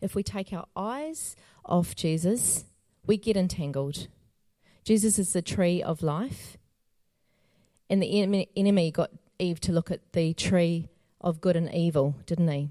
If 0.00 0.14
we 0.14 0.22
take 0.22 0.52
our 0.52 0.66
eyes 0.76 1.36
off 1.64 1.94
Jesus, 1.94 2.64
we 3.06 3.16
get 3.16 3.36
entangled. 3.36 4.08
Jesus 4.84 5.18
is 5.18 5.32
the 5.32 5.42
tree 5.42 5.82
of 5.82 6.02
life. 6.02 6.58
And 7.92 8.02
the 8.02 8.46
enemy 8.56 8.90
got 8.90 9.10
Eve 9.38 9.60
to 9.60 9.70
look 9.70 9.90
at 9.90 10.14
the 10.14 10.32
tree 10.32 10.88
of 11.20 11.42
good 11.42 11.56
and 11.56 11.72
evil, 11.74 12.16
didn't 12.24 12.48
he? 12.48 12.70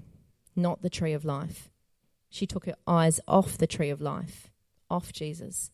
Not 0.56 0.82
the 0.82 0.90
tree 0.90 1.12
of 1.12 1.24
life. 1.24 1.70
She 2.28 2.44
took 2.44 2.66
her 2.66 2.74
eyes 2.88 3.20
off 3.28 3.56
the 3.56 3.68
tree 3.68 3.88
of 3.88 4.00
life, 4.00 4.50
off 4.90 5.12
Jesus. 5.12 5.70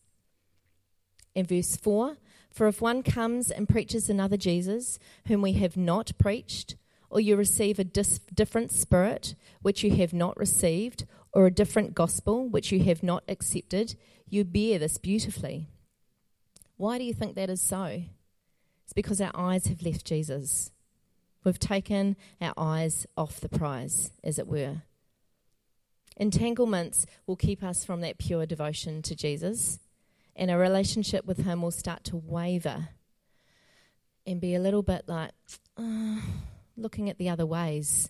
In 1.33 1.47
verse 1.47 1.75
4 1.75 2.17
For 2.51 2.67
if 2.67 2.79
one 2.79 3.01
comes 3.01 3.49
and 3.49 3.67
preaches 3.67 4.07
another 4.07 4.37
Jesus, 4.37 4.99
whom 5.25 5.41
we 5.41 5.53
have 5.53 5.75
not 5.75 6.11
preached, 6.19 6.75
or 7.09 7.19
you 7.19 7.35
receive 7.35 7.79
a 7.79 7.83
dis- 7.83 8.19
different 8.31 8.71
spirit 8.71 9.33
which 9.63 9.83
you 9.83 9.95
have 9.95 10.13
not 10.13 10.37
received, 10.37 11.07
or 11.33 11.47
a 11.47 11.51
different 11.51 11.95
gospel 11.95 12.47
which 12.47 12.71
you 12.71 12.83
have 12.83 13.01
not 13.01 13.23
accepted, 13.27 13.95
you 14.29 14.43
bear 14.43 14.77
this 14.77 14.99
beautifully. 14.99 15.69
Why 16.77 16.99
do 16.99 17.03
you 17.03 17.15
think 17.15 17.33
that 17.33 17.49
is 17.49 17.63
so? 17.63 18.03
It's 18.89 18.93
because 18.95 19.21
our 19.21 19.31
eyes 19.35 19.67
have 19.67 19.83
left 19.83 20.03
Jesus. 20.03 20.71
We've 21.43 21.59
taken 21.59 22.15
our 22.41 22.55
eyes 22.57 23.05
off 23.15 23.39
the 23.39 23.47
prize, 23.47 24.11
as 24.23 24.39
it 24.39 24.47
were. 24.47 24.81
Entanglements 26.17 27.05
will 27.27 27.35
keep 27.35 27.61
us 27.61 27.85
from 27.85 28.01
that 28.01 28.17
pure 28.17 28.47
devotion 28.47 29.03
to 29.03 29.15
Jesus, 29.15 29.77
and 30.35 30.49
our 30.49 30.57
relationship 30.57 31.23
with 31.27 31.45
Him 31.45 31.61
will 31.61 31.69
start 31.69 32.03
to 32.05 32.17
waver 32.17 32.89
and 34.25 34.41
be 34.41 34.55
a 34.55 34.59
little 34.59 34.81
bit 34.81 35.03
like 35.05 35.33
uh, 35.77 36.21
looking 36.75 37.11
at 37.11 37.19
the 37.19 37.29
other 37.29 37.45
ways, 37.45 38.09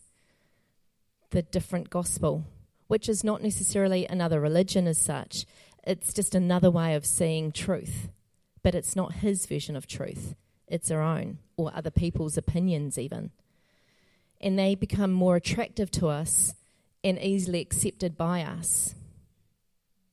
the 1.31 1.41
different 1.41 1.89
gospel, 1.89 2.45
which 2.88 3.09
is 3.09 3.21
not 3.21 3.43
necessarily 3.43 4.07
another 4.07 4.39
religion 4.39 4.88
as 4.88 4.98
such. 4.98 5.45
It's 5.83 6.13
just 6.13 6.33
another 6.33 6.71
way 6.71 6.95
of 6.95 7.05
seeing 7.05 7.51
truth, 7.51 8.07
but 8.63 8.75
it's 8.75 8.95
not 8.95 9.15
His 9.15 9.45
version 9.45 9.75
of 9.75 9.86
truth 9.86 10.36
it's 10.69 10.91
our 10.91 11.01
own 11.01 11.39
or 11.57 11.75
other 11.75 11.91
people's 11.91 12.38
opinions, 12.38 12.97
even. 12.97 13.31
And 14.39 14.57
they 14.57 14.75
become 14.75 15.11
more 15.11 15.35
attractive 15.35 15.91
to 15.91 16.07
us 16.07 16.53
and 17.03 17.19
easily 17.19 17.59
accepted 17.59 18.17
by 18.17 18.43
us. 18.43 18.95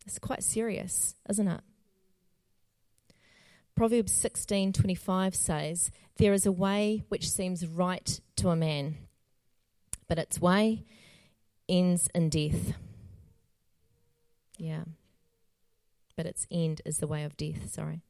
It's 0.06 0.18
quite 0.18 0.42
serious, 0.42 1.14
isn't 1.28 1.46
it? 1.46 1.60
Proverbs 3.74 4.12
16:25 4.12 5.34
says, 5.34 5.90
"There 6.16 6.32
is 6.32 6.46
a 6.46 6.52
way 6.52 7.04
which 7.08 7.28
seems 7.28 7.66
right 7.66 8.20
to 8.36 8.48
a 8.48 8.56
man, 8.56 8.96
but 10.08 10.18
its 10.18 10.40
way 10.40 10.84
ends 11.68 12.08
in 12.14 12.30
death." 12.30 12.74
Yeah. 14.56 14.84
But 16.16 16.26
its 16.26 16.46
end 16.50 16.80
is 16.86 16.98
the 16.98 17.06
way 17.06 17.24
of 17.24 17.36
death, 17.36 17.70
sorry 17.70 18.02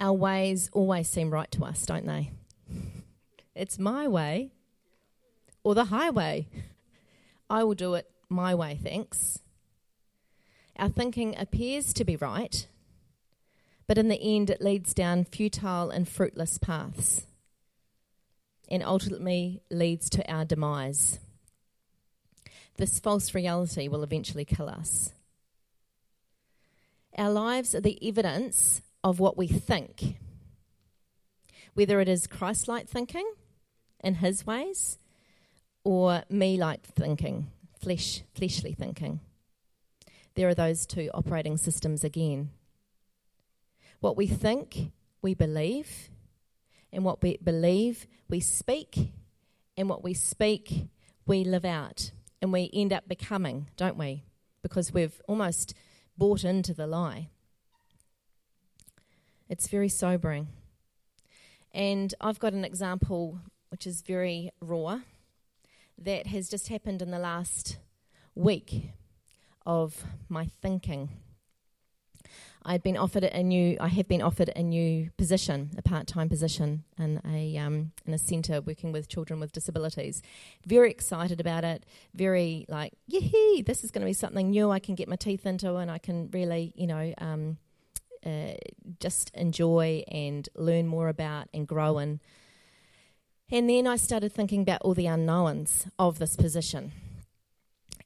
our 0.00 0.12
ways 0.12 0.70
always 0.72 1.08
seem 1.08 1.30
right 1.30 1.50
to 1.52 1.64
us, 1.64 1.84
don't 1.86 2.06
they? 2.06 2.32
It's 3.54 3.78
my 3.78 4.06
way 4.06 4.50
or 5.64 5.74
the 5.74 5.86
highway. 5.86 6.46
I 7.48 7.64
will 7.64 7.74
do 7.74 7.94
it 7.94 8.10
my 8.28 8.54
way, 8.54 8.78
thanks. 8.82 9.38
Our 10.78 10.90
thinking 10.90 11.34
appears 11.38 11.94
to 11.94 12.04
be 12.04 12.16
right, 12.16 12.66
but 13.86 13.96
in 13.96 14.08
the 14.08 14.20
end 14.20 14.50
it 14.50 14.60
leads 14.60 14.92
down 14.92 15.24
futile 15.24 15.88
and 15.88 16.06
fruitless 16.06 16.58
paths 16.58 17.26
and 18.68 18.82
ultimately 18.82 19.62
leads 19.70 20.10
to 20.10 20.30
our 20.30 20.44
demise. 20.44 21.18
This 22.76 23.00
false 23.00 23.34
reality 23.34 23.88
will 23.88 24.02
eventually 24.02 24.44
kill 24.44 24.68
us. 24.68 25.12
Our 27.16 27.30
lives 27.30 27.74
are 27.74 27.80
the 27.80 27.98
evidence 28.06 28.82
of 29.06 29.20
what 29.20 29.38
we 29.38 29.46
think, 29.46 30.16
whether 31.74 32.00
it 32.00 32.08
is 32.08 32.26
Christ 32.26 32.66
like 32.66 32.88
thinking 32.88 33.24
in 34.02 34.16
his 34.16 34.44
ways 34.44 34.98
or 35.84 36.24
me 36.28 36.56
like 36.56 36.84
thinking, 36.84 37.46
flesh, 37.80 38.24
fleshly 38.34 38.72
thinking. 38.72 39.20
There 40.34 40.48
are 40.48 40.56
those 40.56 40.86
two 40.86 41.08
operating 41.14 41.56
systems 41.56 42.02
again. 42.02 42.50
What 44.00 44.16
we 44.16 44.26
think, 44.26 44.90
we 45.22 45.34
believe, 45.34 46.10
and 46.92 47.04
what 47.04 47.22
we 47.22 47.36
believe, 47.36 48.08
we 48.28 48.40
speak, 48.40 49.12
and 49.76 49.88
what 49.88 50.02
we 50.02 50.14
speak, 50.14 50.88
we 51.26 51.44
live 51.44 51.64
out. 51.64 52.10
And 52.42 52.52
we 52.52 52.70
end 52.72 52.92
up 52.92 53.06
becoming, 53.06 53.68
don't 53.76 53.96
we? 53.96 54.24
Because 54.62 54.92
we've 54.92 55.22
almost 55.28 55.74
bought 56.18 56.42
into 56.42 56.74
the 56.74 56.88
lie. 56.88 57.28
It's 59.48 59.68
very 59.68 59.88
sobering. 59.88 60.48
And 61.72 62.14
I've 62.20 62.38
got 62.38 62.52
an 62.52 62.64
example 62.64 63.40
which 63.68 63.86
is 63.86 64.02
very 64.02 64.50
raw 64.60 65.00
that 65.98 66.26
has 66.28 66.48
just 66.48 66.68
happened 66.68 67.02
in 67.02 67.10
the 67.10 67.18
last 67.18 67.78
week 68.34 68.90
of 69.64 70.04
my 70.28 70.46
thinking. 70.62 71.10
I'd 72.64 72.82
been 72.82 72.96
offered 72.96 73.22
a 73.22 73.42
new. 73.44 73.76
I 73.80 73.86
have 73.88 74.08
been 74.08 74.20
offered 74.22 74.50
a 74.56 74.62
new 74.62 75.10
position, 75.16 75.70
a 75.78 75.82
part-time 75.82 76.28
position 76.28 76.82
in 76.98 77.20
a 77.24 77.56
um, 77.58 77.92
in 78.04 78.12
a 78.12 78.18
centre 78.18 78.60
working 78.60 78.90
with 78.90 79.08
children 79.08 79.38
with 79.38 79.52
disabilities. 79.52 80.20
Very 80.66 80.90
excited 80.90 81.40
about 81.40 81.62
it. 81.62 81.86
Very 82.14 82.66
like, 82.68 82.94
yee, 83.06 83.62
this 83.64 83.84
is 83.84 83.92
going 83.92 84.02
to 84.02 84.06
be 84.06 84.12
something 84.12 84.50
new. 84.50 84.72
I 84.72 84.80
can 84.80 84.96
get 84.96 85.06
my 85.06 85.14
teeth 85.14 85.46
into, 85.46 85.76
and 85.76 85.92
I 85.92 85.98
can 85.98 86.28
really, 86.32 86.72
you 86.74 86.88
know, 86.88 87.14
um, 87.18 87.58
uh, 88.26 88.54
just 89.00 89.30
enjoy 89.34 90.02
and 90.08 90.48
learn 90.56 90.86
more 90.86 91.08
about 91.08 91.48
and 91.54 91.66
grow 91.66 91.98
in. 91.98 92.20
And 93.50 93.70
then 93.70 93.86
I 93.86 93.96
started 93.96 94.32
thinking 94.32 94.62
about 94.62 94.82
all 94.82 94.94
the 94.94 95.06
unknowns 95.06 95.86
of 95.98 96.18
this 96.18 96.34
position. 96.34 96.92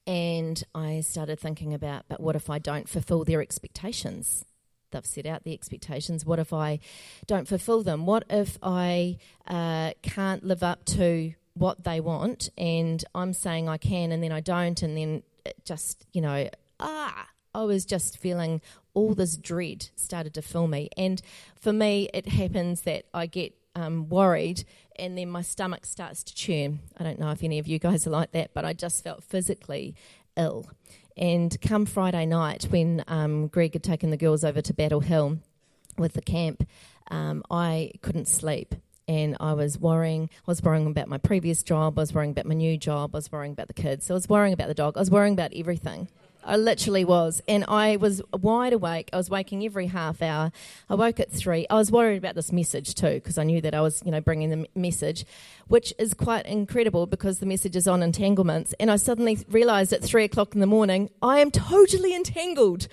And 0.05 0.63
I 0.75 1.01
started 1.01 1.39
thinking 1.39 1.73
about, 1.73 2.05
but 2.07 2.19
what 2.19 2.35
if 2.35 2.49
I 2.49 2.59
don't 2.59 2.87
fulfill 2.87 3.23
their 3.23 3.41
expectations? 3.41 4.45
They've 4.91 5.05
set 5.05 5.25
out 5.25 5.43
the 5.43 5.53
expectations. 5.53 6.25
What 6.25 6.37
if 6.37 6.53
I 6.53 6.79
don't 7.25 7.47
fulfill 7.47 7.81
them? 7.81 8.05
What 8.05 8.23
if 8.29 8.57
I 8.61 9.17
uh, 9.47 9.93
can't 10.03 10.43
live 10.43 10.63
up 10.63 10.85
to 10.85 11.33
what 11.53 11.83
they 11.83 11.99
want 11.99 12.49
and 12.57 13.03
I'm 13.15 13.33
saying 13.33 13.67
I 13.67 13.77
can 13.77 14.11
and 14.11 14.23
then 14.23 14.31
I 14.31 14.41
don't 14.41 14.81
and 14.81 14.95
then 14.95 15.23
just, 15.65 16.05
you 16.13 16.21
know, 16.21 16.49
ah, 16.79 17.27
I 17.53 17.63
was 17.63 17.85
just 17.85 18.17
feeling 18.17 18.61
all 18.93 19.13
this 19.13 19.37
dread 19.37 19.89
started 19.95 20.33
to 20.35 20.41
fill 20.41 20.67
me. 20.67 20.89
And 20.97 21.21
for 21.59 21.73
me, 21.73 22.09
it 22.13 22.27
happens 22.27 22.81
that 22.81 23.05
I 23.13 23.25
get 23.25 23.53
um, 23.75 24.09
worried, 24.09 24.65
and 24.97 25.17
then 25.17 25.29
my 25.29 25.41
stomach 25.41 25.85
starts 25.85 26.23
to 26.23 26.35
churn. 26.35 26.79
I 26.97 27.03
don't 27.03 27.19
know 27.19 27.31
if 27.31 27.43
any 27.43 27.59
of 27.59 27.67
you 27.67 27.79
guys 27.79 28.05
are 28.05 28.11
like 28.11 28.31
that, 28.33 28.53
but 28.53 28.65
I 28.65 28.73
just 28.73 29.03
felt 29.03 29.23
physically 29.23 29.95
ill. 30.35 30.69
And 31.17 31.59
come 31.61 31.85
Friday 31.85 32.25
night, 32.25 32.65
when 32.69 33.03
um, 33.07 33.47
Greg 33.47 33.73
had 33.73 33.83
taken 33.83 34.09
the 34.09 34.17
girls 34.17 34.43
over 34.43 34.61
to 34.61 34.73
Battle 34.73 35.01
Hill 35.01 35.39
with 35.97 36.13
the 36.13 36.21
camp, 36.21 36.67
um, 37.09 37.43
I 37.49 37.91
couldn't 38.01 38.27
sleep. 38.27 38.75
And 39.07 39.35
I 39.41 39.53
was 39.53 39.77
worrying. 39.77 40.29
I 40.47 40.51
was 40.51 40.61
worrying 40.63 40.87
about 40.87 41.09
my 41.09 41.17
previous 41.17 41.63
job. 41.63 41.99
I 41.99 42.03
was 42.03 42.13
worrying 42.13 42.31
about 42.31 42.45
my 42.45 42.53
new 42.53 42.77
job. 42.77 43.13
I 43.13 43.17
was 43.17 43.31
worrying 43.31 43.51
about 43.51 43.67
the 43.67 43.73
kids. 43.73 44.05
So 44.05 44.13
I 44.13 44.15
was 44.15 44.29
worrying 44.29 44.53
about 44.53 44.69
the 44.69 44.73
dog. 44.73 44.95
I 44.95 45.01
was 45.01 45.11
worrying 45.11 45.33
about 45.33 45.51
everything. 45.53 46.07
I 46.43 46.57
literally 46.57 47.05
was. 47.05 47.41
And 47.47 47.65
I 47.67 47.97
was 47.97 48.21
wide 48.33 48.73
awake. 48.73 49.09
I 49.13 49.17
was 49.17 49.29
waking 49.29 49.63
every 49.65 49.87
half 49.87 50.21
hour. 50.21 50.51
I 50.89 50.95
woke 50.95 51.19
at 51.19 51.31
three. 51.31 51.67
I 51.69 51.75
was 51.75 51.91
worried 51.91 52.17
about 52.17 52.35
this 52.35 52.51
message 52.51 52.95
too, 52.95 53.15
because 53.15 53.37
I 53.37 53.43
knew 53.43 53.61
that 53.61 53.75
I 53.75 53.81
was, 53.81 54.01
you 54.05 54.11
know, 54.11 54.21
bringing 54.21 54.49
the 54.49 54.67
message, 54.75 55.25
which 55.67 55.93
is 55.97 56.13
quite 56.13 56.45
incredible 56.45 57.05
because 57.05 57.39
the 57.39 57.45
message 57.45 57.75
is 57.75 57.87
on 57.87 58.03
entanglements. 58.03 58.73
And 58.79 58.91
I 58.91 58.95
suddenly 58.95 59.39
realized 59.49 59.93
at 59.93 60.03
three 60.03 60.23
o'clock 60.23 60.53
in 60.53 60.59
the 60.59 60.67
morning, 60.67 61.09
I 61.21 61.39
am 61.39 61.51
totally 61.51 62.15
entangled. 62.15 62.87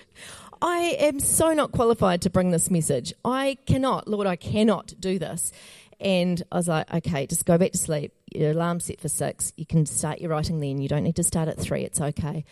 I 0.61 0.97
am 0.99 1.19
so 1.19 1.53
not 1.53 1.71
qualified 1.71 2.21
to 2.23 2.29
bring 2.29 2.51
this 2.51 2.69
message. 2.69 3.13
I 3.23 3.57
cannot, 3.65 4.07
Lord, 4.07 4.27
I 4.27 4.35
cannot 4.35 4.93
do 4.99 5.17
this. 5.17 5.53
And 5.99 6.41
I 6.51 6.57
was 6.57 6.67
like, 6.67 6.91
okay, 6.93 7.27
just 7.27 7.45
go 7.45 7.57
back 7.57 7.73
to 7.73 7.77
sleep. 7.77 8.13
Your 8.33 8.51
alarm's 8.51 8.85
set 8.85 9.01
for 9.01 9.09
six. 9.09 9.51
You 9.57 9.65
can 9.65 9.85
start 9.85 10.19
your 10.21 10.29
writing 10.29 10.59
then. 10.59 10.79
You 10.79 10.87
don't 10.87 11.03
need 11.03 11.17
to 11.17 11.23
start 11.23 11.49
at 11.49 11.59
three. 11.59 11.81
It's 11.81 11.99
okay. 11.99 12.45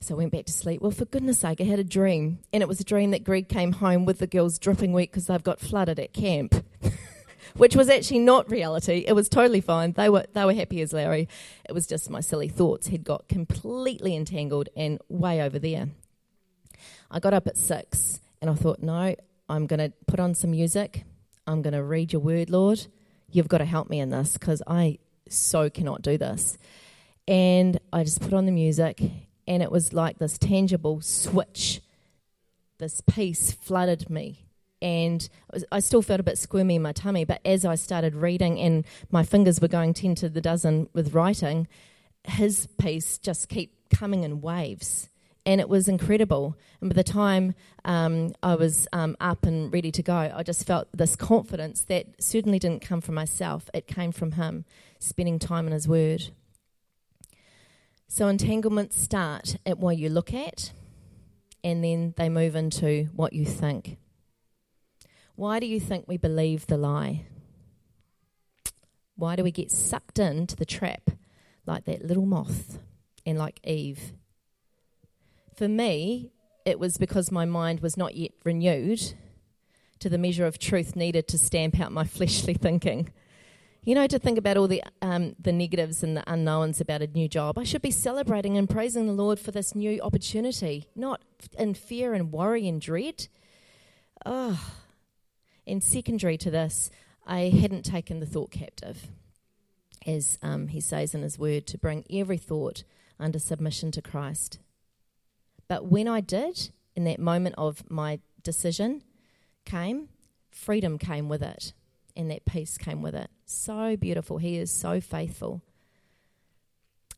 So 0.00 0.14
I 0.14 0.18
went 0.18 0.32
back 0.32 0.46
to 0.46 0.52
sleep. 0.52 0.80
Well, 0.80 0.90
for 0.90 1.04
goodness 1.04 1.38
sake, 1.38 1.60
I 1.60 1.64
had 1.64 1.78
a 1.78 1.84
dream. 1.84 2.38
And 2.52 2.62
it 2.62 2.68
was 2.68 2.80
a 2.80 2.84
dream 2.84 3.10
that 3.10 3.24
Greg 3.24 3.48
came 3.48 3.72
home 3.72 4.04
with 4.04 4.18
the 4.18 4.26
girls 4.26 4.58
dripping 4.58 4.92
wet 4.92 5.10
because 5.10 5.26
they've 5.26 5.42
got 5.42 5.60
flooded 5.60 5.98
at 5.98 6.12
camp. 6.12 6.64
Which 7.56 7.76
was 7.76 7.88
actually 7.88 8.20
not 8.20 8.50
reality. 8.50 9.04
It 9.06 9.12
was 9.12 9.28
totally 9.28 9.60
fine. 9.60 9.92
They 9.92 10.08
were 10.08 10.24
they 10.32 10.44
were 10.44 10.54
happy 10.54 10.80
as 10.80 10.92
Larry. 10.92 11.28
It 11.68 11.72
was 11.72 11.86
just 11.86 12.08
my 12.08 12.20
silly 12.20 12.48
thoughts 12.48 12.86
had 12.86 13.04
got 13.04 13.28
completely 13.28 14.16
entangled 14.16 14.70
and 14.74 14.98
way 15.08 15.42
over 15.42 15.58
there. 15.58 15.88
I 17.10 17.20
got 17.20 17.34
up 17.34 17.46
at 17.46 17.58
six 17.58 18.20
and 18.40 18.48
I 18.48 18.54
thought, 18.54 18.80
no, 18.80 19.14
I'm 19.48 19.66
going 19.66 19.80
to 19.80 19.92
put 20.06 20.18
on 20.18 20.34
some 20.34 20.52
music. 20.52 21.04
I'm 21.46 21.62
going 21.62 21.74
to 21.74 21.82
read 21.82 22.12
your 22.12 22.22
word, 22.22 22.50
Lord. 22.50 22.86
You've 23.30 23.48
got 23.48 23.58
to 23.58 23.64
help 23.64 23.90
me 23.90 24.00
in 24.00 24.10
this 24.10 24.34
because 24.34 24.62
I 24.66 24.98
so 25.28 25.70
cannot 25.70 26.02
do 26.02 26.18
this. 26.18 26.58
And 27.26 27.78
I 27.92 28.04
just 28.04 28.20
put 28.20 28.32
on 28.32 28.46
the 28.46 28.52
music 28.52 29.00
and 29.46 29.62
it 29.62 29.70
was 29.70 29.92
like 29.92 30.18
this 30.18 30.38
tangible 30.38 31.00
switch. 31.00 31.80
This 32.78 33.00
peace 33.00 33.52
flooded 33.52 34.10
me, 34.10 34.44
and 34.80 35.28
I 35.70 35.78
still 35.78 36.02
felt 36.02 36.18
a 36.18 36.24
bit 36.24 36.36
squirmy 36.36 36.74
in 36.76 36.82
my 36.82 36.90
tummy. 36.90 37.24
But 37.24 37.40
as 37.44 37.64
I 37.64 37.76
started 37.76 38.16
reading, 38.16 38.58
and 38.58 38.84
my 39.10 39.22
fingers 39.22 39.60
were 39.60 39.68
going 39.68 39.94
ten 39.94 40.16
to 40.16 40.28
the 40.28 40.40
dozen 40.40 40.88
with 40.92 41.14
writing, 41.14 41.68
his 42.24 42.66
peace 42.78 43.18
just 43.18 43.48
kept 43.48 43.72
coming 43.90 44.24
in 44.24 44.40
waves, 44.40 45.08
and 45.44 45.60
it 45.60 45.68
was 45.68 45.88
incredible. 45.88 46.56
And 46.80 46.90
by 46.90 46.94
the 46.94 47.04
time 47.04 47.54
um, 47.84 48.34
I 48.42 48.54
was 48.54 48.86
um, 48.92 49.16
up 49.20 49.44
and 49.44 49.72
ready 49.72 49.90
to 49.92 50.02
go, 50.02 50.32
I 50.34 50.42
just 50.42 50.66
felt 50.66 50.88
this 50.92 51.16
confidence 51.16 51.82
that 51.84 52.22
certainly 52.22 52.58
didn't 52.58 52.82
come 52.82 53.00
from 53.00 53.14
myself; 53.14 53.68
it 53.74 53.86
came 53.86 54.12
from 54.12 54.32
him, 54.32 54.64
spending 54.98 55.38
time 55.38 55.66
in 55.66 55.72
His 55.72 55.88
Word. 55.88 56.30
So 58.08 58.28
entanglements 58.28 59.00
start 59.00 59.56
at 59.64 59.78
what 59.78 59.96
you 59.96 60.10
look 60.10 60.34
at, 60.34 60.72
and 61.64 61.82
then 61.82 62.14
they 62.16 62.28
move 62.28 62.54
into 62.54 63.08
what 63.14 63.32
you 63.32 63.46
think. 63.46 63.96
Why 65.34 65.58
do 65.58 65.66
you 65.66 65.80
think 65.80 66.06
we 66.06 66.18
believe 66.18 66.66
the 66.66 66.76
lie? 66.76 67.24
Why 69.16 69.34
do 69.34 69.42
we 69.42 69.50
get 69.50 69.70
sucked 69.70 70.18
into 70.18 70.56
the 70.56 70.66
trap 70.66 71.10
like 71.66 71.84
that 71.84 72.04
little 72.04 72.26
moth 72.26 72.78
and 73.24 73.38
like 73.38 73.60
Eve? 73.64 74.12
For 75.62 75.68
me, 75.68 76.32
it 76.64 76.80
was 76.80 76.98
because 76.98 77.30
my 77.30 77.44
mind 77.44 77.82
was 77.82 77.96
not 77.96 78.16
yet 78.16 78.32
renewed 78.42 79.14
to 80.00 80.08
the 80.08 80.18
measure 80.18 80.44
of 80.44 80.58
truth 80.58 80.96
needed 80.96 81.28
to 81.28 81.38
stamp 81.38 81.78
out 81.78 81.92
my 81.92 82.02
fleshly 82.18 82.54
thinking 82.54 83.12
you 83.84 83.94
know, 83.94 84.08
to 84.08 84.18
think 84.18 84.38
about 84.38 84.56
all 84.56 84.66
the 84.66 84.82
um, 85.02 85.36
the 85.38 85.52
negatives 85.52 86.02
and 86.02 86.16
the 86.16 86.24
unknowns 86.26 86.80
about 86.80 87.00
a 87.00 87.06
new 87.06 87.28
job. 87.28 87.60
I 87.60 87.62
should 87.62 87.80
be 87.80 87.92
celebrating 87.92 88.56
and 88.56 88.68
praising 88.68 89.06
the 89.06 89.12
Lord 89.12 89.38
for 89.38 89.52
this 89.52 89.72
new 89.72 90.00
opportunity, 90.00 90.88
not 90.96 91.22
in 91.56 91.74
fear 91.74 92.12
and 92.12 92.32
worry 92.32 92.66
and 92.66 92.80
dread. 92.80 93.28
Oh, 94.26 94.68
and 95.64 95.80
secondary 95.80 96.38
to 96.38 96.50
this, 96.50 96.90
I 97.24 97.50
hadn't 97.50 97.84
taken 97.84 98.18
the 98.18 98.26
thought 98.26 98.50
captive, 98.50 99.06
as 100.08 100.40
um, 100.42 100.66
he 100.66 100.80
says 100.80 101.14
in 101.14 101.22
his 101.22 101.38
word, 101.38 101.68
to 101.68 101.78
bring 101.78 102.04
every 102.10 102.38
thought 102.38 102.82
under 103.20 103.38
submission 103.38 103.92
to 103.92 104.02
Christ. 104.02 104.58
But 105.72 105.86
when 105.86 106.06
I 106.06 106.20
did, 106.20 106.68
in 106.94 107.04
that 107.04 107.18
moment 107.18 107.54
of 107.56 107.90
my 107.90 108.18
decision 108.42 109.02
came, 109.64 110.10
freedom 110.50 110.98
came 110.98 111.30
with 111.30 111.42
it 111.42 111.72
and 112.14 112.30
that 112.30 112.44
peace 112.44 112.76
came 112.76 113.00
with 113.00 113.14
it. 113.14 113.30
So 113.46 113.96
beautiful. 113.96 114.36
He 114.36 114.58
is 114.58 114.70
so 114.70 115.00
faithful. 115.00 115.62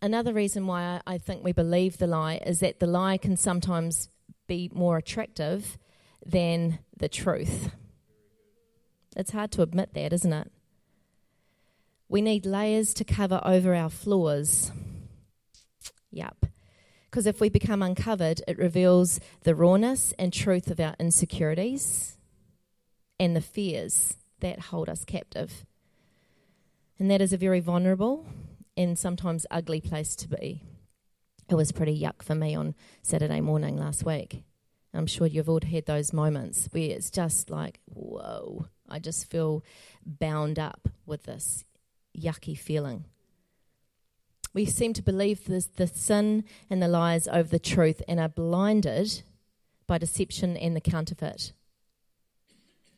Another 0.00 0.32
reason 0.32 0.68
why 0.68 1.00
I 1.04 1.18
think 1.18 1.42
we 1.42 1.50
believe 1.50 1.98
the 1.98 2.06
lie 2.06 2.40
is 2.46 2.60
that 2.60 2.78
the 2.78 2.86
lie 2.86 3.18
can 3.18 3.36
sometimes 3.36 4.08
be 4.46 4.70
more 4.72 4.98
attractive 4.98 5.76
than 6.24 6.78
the 6.96 7.08
truth. 7.08 7.70
It's 9.16 9.32
hard 9.32 9.50
to 9.50 9.62
admit 9.62 9.94
that, 9.94 10.12
isn't 10.12 10.32
it? 10.32 10.52
We 12.08 12.22
need 12.22 12.46
layers 12.46 12.94
to 12.94 13.04
cover 13.04 13.40
over 13.44 13.74
our 13.74 13.90
flaws. 13.90 14.70
Yup. 16.12 16.46
Because 17.14 17.28
if 17.28 17.40
we 17.40 17.48
become 17.48 17.80
uncovered, 17.80 18.42
it 18.48 18.58
reveals 18.58 19.20
the 19.44 19.54
rawness 19.54 20.12
and 20.18 20.32
truth 20.32 20.68
of 20.68 20.80
our 20.80 20.96
insecurities 20.98 22.18
and 23.20 23.36
the 23.36 23.40
fears 23.40 24.16
that 24.40 24.58
hold 24.58 24.88
us 24.88 25.04
captive. 25.04 25.64
And 26.98 27.08
that 27.12 27.20
is 27.20 27.32
a 27.32 27.36
very 27.36 27.60
vulnerable 27.60 28.26
and 28.76 28.98
sometimes 28.98 29.46
ugly 29.48 29.80
place 29.80 30.16
to 30.16 30.28
be. 30.28 30.64
It 31.48 31.54
was 31.54 31.70
pretty 31.70 31.96
yuck 31.96 32.20
for 32.20 32.34
me 32.34 32.56
on 32.56 32.74
Saturday 33.02 33.40
morning 33.40 33.76
last 33.76 34.04
week. 34.04 34.42
I'm 34.92 35.06
sure 35.06 35.28
you've 35.28 35.48
all 35.48 35.60
had 35.64 35.86
those 35.86 36.12
moments 36.12 36.68
where 36.72 36.90
it's 36.90 37.12
just 37.12 37.48
like, 37.48 37.78
whoa, 37.84 38.66
I 38.88 38.98
just 38.98 39.30
feel 39.30 39.62
bound 40.04 40.58
up 40.58 40.88
with 41.06 41.22
this 41.22 41.64
yucky 42.18 42.58
feeling. 42.58 43.04
We 44.54 44.64
seem 44.64 44.94
to 44.94 45.02
believe 45.02 45.44
the 45.44 45.86
sin 45.86 46.44
and 46.70 46.82
the 46.82 46.88
lies 46.88 47.28
over 47.28 47.48
the 47.48 47.58
truth 47.58 48.00
and 48.08 48.18
are 48.18 48.28
blinded 48.28 49.22
by 49.86 49.98
deception 49.98 50.56
and 50.56 50.74
the 50.74 50.80
counterfeit 50.80 51.52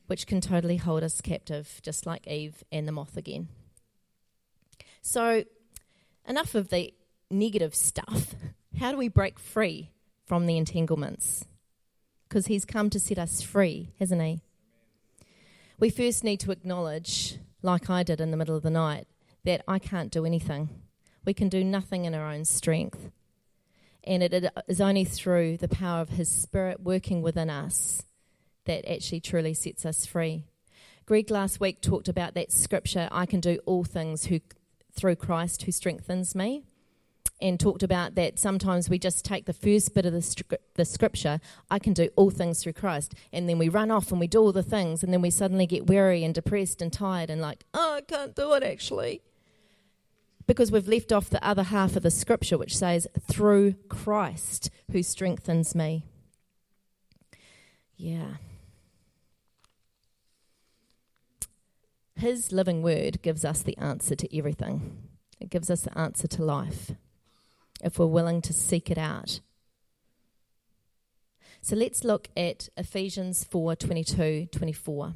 which 0.06 0.26
can 0.26 0.40
totally 0.40 0.76
hold 0.76 1.02
us 1.02 1.20
captive, 1.20 1.80
just 1.82 2.06
like 2.06 2.26
Eve 2.26 2.62
and 2.70 2.86
the 2.86 2.92
moth 2.92 3.16
again. 3.16 3.48
So, 5.02 5.44
enough 6.28 6.54
of 6.54 6.70
the 6.70 6.94
negative 7.30 7.74
stuff. 7.74 8.34
How 8.78 8.92
do 8.92 8.96
we 8.96 9.08
break 9.08 9.38
free 9.38 9.90
from 10.26 10.46
the 10.46 10.56
entanglements? 10.56 11.44
Because 12.28 12.46
He's 12.46 12.64
come 12.64 12.90
to 12.90 13.00
set 13.00 13.18
us 13.18 13.42
free, 13.42 13.90
hasn't 13.98 14.22
He? 14.22 14.40
We 15.78 15.90
first 15.90 16.24
need 16.24 16.40
to 16.40 16.52
acknowledge, 16.52 17.38
like 17.62 17.90
I 17.90 18.02
did 18.02 18.20
in 18.20 18.30
the 18.30 18.36
middle 18.36 18.56
of 18.56 18.62
the 18.62 18.70
night, 18.70 19.06
that 19.44 19.62
I 19.68 19.78
can't 19.78 20.10
do 20.10 20.24
anything. 20.24 20.68
We 21.26 21.34
can 21.34 21.48
do 21.50 21.62
nothing 21.62 22.06
in 22.06 22.14
our 22.14 22.32
own 22.32 22.46
strength. 22.46 23.10
And 24.04 24.22
it 24.22 24.52
is 24.68 24.80
only 24.80 25.04
through 25.04 25.56
the 25.56 25.68
power 25.68 26.00
of 26.00 26.10
His 26.10 26.28
Spirit 26.28 26.80
working 26.80 27.20
within 27.20 27.50
us 27.50 28.04
that 28.64 28.90
actually 28.90 29.20
truly 29.20 29.52
sets 29.52 29.84
us 29.84 30.06
free. 30.06 30.44
Greg 31.04 31.30
last 31.30 31.60
week 31.60 31.80
talked 31.80 32.08
about 32.08 32.34
that 32.34 32.52
scripture, 32.52 33.08
I 33.12 33.26
can 33.26 33.40
do 33.40 33.58
all 33.66 33.84
things 33.84 34.26
who, 34.26 34.40
through 34.92 35.16
Christ 35.16 35.62
who 35.62 35.72
strengthens 35.72 36.34
me, 36.34 36.64
and 37.40 37.60
talked 37.60 37.82
about 37.82 38.14
that 38.14 38.38
sometimes 38.38 38.88
we 38.88 38.98
just 38.98 39.24
take 39.24 39.44
the 39.44 39.52
first 39.52 39.94
bit 39.94 40.06
of 40.06 40.12
the, 40.12 40.58
the 40.74 40.84
scripture, 40.84 41.40
I 41.70 41.78
can 41.78 41.92
do 41.92 42.08
all 42.16 42.30
things 42.30 42.62
through 42.62 42.72
Christ, 42.72 43.14
and 43.32 43.48
then 43.48 43.58
we 43.58 43.68
run 43.68 43.90
off 43.90 44.10
and 44.10 44.18
we 44.18 44.26
do 44.26 44.40
all 44.40 44.52
the 44.52 44.62
things, 44.62 45.02
and 45.02 45.12
then 45.12 45.22
we 45.22 45.30
suddenly 45.30 45.66
get 45.66 45.86
weary 45.86 46.24
and 46.24 46.34
depressed 46.34 46.82
and 46.82 46.92
tired 46.92 47.30
and 47.30 47.40
like, 47.40 47.64
oh, 47.74 47.94
I 47.96 48.00
can't 48.00 48.34
do 48.34 48.54
it 48.54 48.62
actually. 48.62 49.22
Because 50.46 50.70
we've 50.70 50.88
left 50.88 51.12
off 51.12 51.28
the 51.28 51.44
other 51.44 51.64
half 51.64 51.96
of 51.96 52.02
the 52.02 52.10
scripture, 52.10 52.56
which 52.56 52.76
says, 52.76 53.08
through 53.20 53.74
Christ 53.88 54.70
who 54.92 55.02
strengthens 55.02 55.74
me. 55.74 56.04
Yeah. 57.96 58.36
His 62.14 62.52
living 62.52 62.82
word 62.82 63.20
gives 63.22 63.44
us 63.44 63.62
the 63.62 63.76
answer 63.76 64.14
to 64.14 64.36
everything. 64.38 65.08
It 65.40 65.50
gives 65.50 65.70
us 65.70 65.82
the 65.82 65.96
answer 65.98 66.26
to 66.28 66.44
life 66.44 66.92
if 67.82 67.98
we're 67.98 68.06
willing 68.06 68.40
to 68.42 68.52
seek 68.52 68.90
it 68.90 68.98
out. 68.98 69.40
So 71.60 71.76
let's 71.76 72.04
look 72.04 72.28
at 72.36 72.68
Ephesians 72.76 73.44
4 73.44 73.76
22 73.76 74.48
24. 74.50 75.14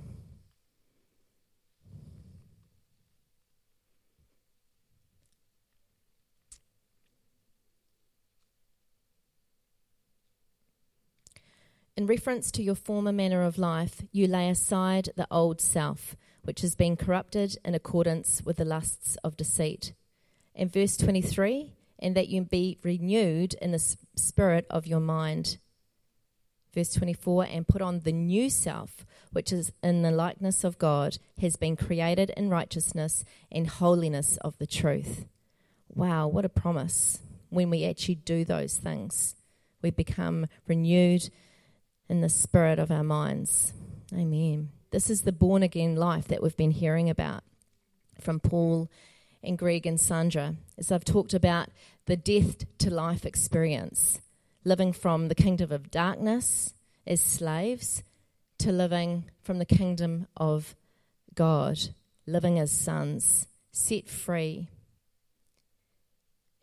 In 12.00 12.06
reference 12.06 12.50
to 12.52 12.62
your 12.62 12.76
former 12.76 13.12
manner 13.12 13.42
of 13.42 13.58
life, 13.58 14.00
you 14.10 14.26
lay 14.26 14.48
aside 14.48 15.10
the 15.16 15.26
old 15.30 15.60
self, 15.60 16.16
which 16.44 16.62
has 16.62 16.74
been 16.74 16.96
corrupted 16.96 17.58
in 17.62 17.74
accordance 17.74 18.40
with 18.42 18.56
the 18.56 18.64
lusts 18.64 19.18
of 19.22 19.36
deceit. 19.36 19.92
In 20.54 20.70
verse 20.70 20.96
23, 20.96 21.74
and 21.98 22.16
that 22.16 22.28
you 22.28 22.40
be 22.40 22.78
renewed 22.82 23.52
in 23.60 23.72
the 23.72 23.96
spirit 24.16 24.64
of 24.70 24.86
your 24.86 25.00
mind. 25.00 25.58
Verse 26.72 26.94
24, 26.94 27.44
and 27.44 27.68
put 27.68 27.82
on 27.82 28.00
the 28.00 28.12
new 28.12 28.48
self, 28.48 29.04
which 29.32 29.52
is 29.52 29.70
in 29.82 30.00
the 30.00 30.10
likeness 30.10 30.64
of 30.64 30.78
God, 30.78 31.18
has 31.38 31.56
been 31.56 31.76
created 31.76 32.30
in 32.34 32.48
righteousness 32.48 33.26
and 33.52 33.66
holiness 33.66 34.38
of 34.38 34.56
the 34.56 34.66
truth. 34.66 35.26
Wow, 35.90 36.28
what 36.28 36.46
a 36.46 36.48
promise 36.48 37.18
when 37.50 37.68
we 37.68 37.84
actually 37.84 38.14
do 38.14 38.46
those 38.46 38.78
things. 38.78 39.36
We 39.82 39.90
become 39.90 40.46
renewed 40.66 41.28
in 42.10 42.20
the 42.20 42.28
spirit 42.28 42.80
of 42.80 42.90
our 42.90 43.04
minds. 43.04 43.72
Amen. 44.12 44.70
This 44.90 45.08
is 45.08 45.22
the 45.22 45.32
born 45.32 45.62
again 45.62 45.94
life 45.94 46.26
that 46.26 46.42
we've 46.42 46.56
been 46.56 46.72
hearing 46.72 47.08
about 47.08 47.44
from 48.20 48.40
Paul 48.40 48.90
and 49.44 49.56
Greg 49.56 49.86
and 49.86 49.98
Sandra 49.98 50.56
as 50.76 50.90
I've 50.90 51.04
talked 51.04 51.34
about 51.34 51.68
the 52.06 52.16
death 52.16 52.64
to 52.78 52.90
life 52.90 53.24
experience 53.24 54.20
living 54.64 54.92
from 54.92 55.28
the 55.28 55.36
kingdom 55.36 55.70
of 55.70 55.90
darkness 55.90 56.74
as 57.06 57.20
slaves 57.20 58.02
to 58.58 58.72
living 58.72 59.30
from 59.40 59.58
the 59.58 59.64
kingdom 59.64 60.26
of 60.36 60.74
God, 61.36 61.78
living 62.26 62.58
as 62.58 62.72
sons, 62.72 63.46
set 63.70 64.08
free. 64.08 64.68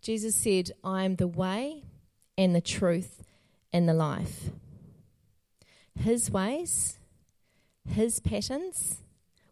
Jesus 0.01 0.35
said, 0.35 0.71
I 0.83 1.05
am 1.05 1.15
the 1.15 1.25
way 1.25 1.85
and 2.37 2.53
the 2.53 2.61
truth 2.61 3.23
and 3.71 3.87
the 3.87 3.93
life. 3.93 4.49
His 5.99 6.31
ways, 6.31 6.99
His 7.87 8.19
patterns, 8.19 9.01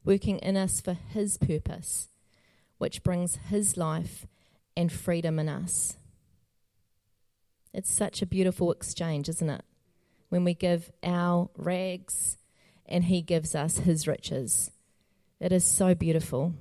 working 0.03 0.39
in 0.39 0.55
us 0.55 0.81
for 0.81 0.93
His 0.93 1.37
purpose, 1.37 2.09
which 2.77 3.03
brings 3.03 3.37
His 3.49 3.77
life 3.77 4.25
and 4.77 4.91
freedom 4.91 5.39
in 5.39 5.49
us. 5.49 5.97
It's 7.73 7.93
such 7.93 8.21
a 8.21 8.25
beautiful 8.25 8.71
exchange, 8.71 9.27
isn't 9.27 9.49
it? 9.49 9.65
When 10.29 10.43
we 10.43 10.53
give 10.53 10.91
our 11.03 11.49
rags 11.57 12.37
and 12.85 13.03
He 13.05 13.21
gives 13.21 13.55
us 13.55 13.79
His 13.79 14.07
riches. 14.07 14.71
It 15.39 15.51
is 15.51 15.65
so 15.65 15.93
beautiful. 15.93 16.53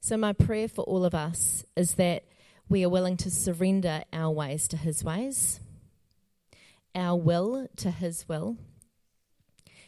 So, 0.00 0.16
my 0.16 0.32
prayer 0.32 0.66
for 0.66 0.82
all 0.82 1.04
of 1.04 1.14
us 1.14 1.64
is 1.76 1.94
that 1.94 2.24
we 2.68 2.84
are 2.84 2.88
willing 2.88 3.16
to 3.18 3.30
surrender 3.30 4.02
our 4.12 4.30
ways 4.30 4.66
to 4.68 4.76
His 4.76 5.04
ways, 5.04 5.60
our 6.94 7.16
will 7.16 7.68
to 7.76 7.90
His 7.90 8.28
will, 8.28 8.56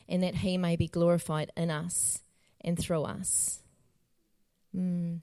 and 0.09 0.23
that 0.23 0.37
He 0.37 0.57
may 0.57 0.77
be 0.77 0.89
glorified 0.89 1.53
in 1.57 1.71
us 1.71 2.23
and 2.61 2.79
through 2.79 3.05
us. 3.05 3.63
Mm. 4.75 5.21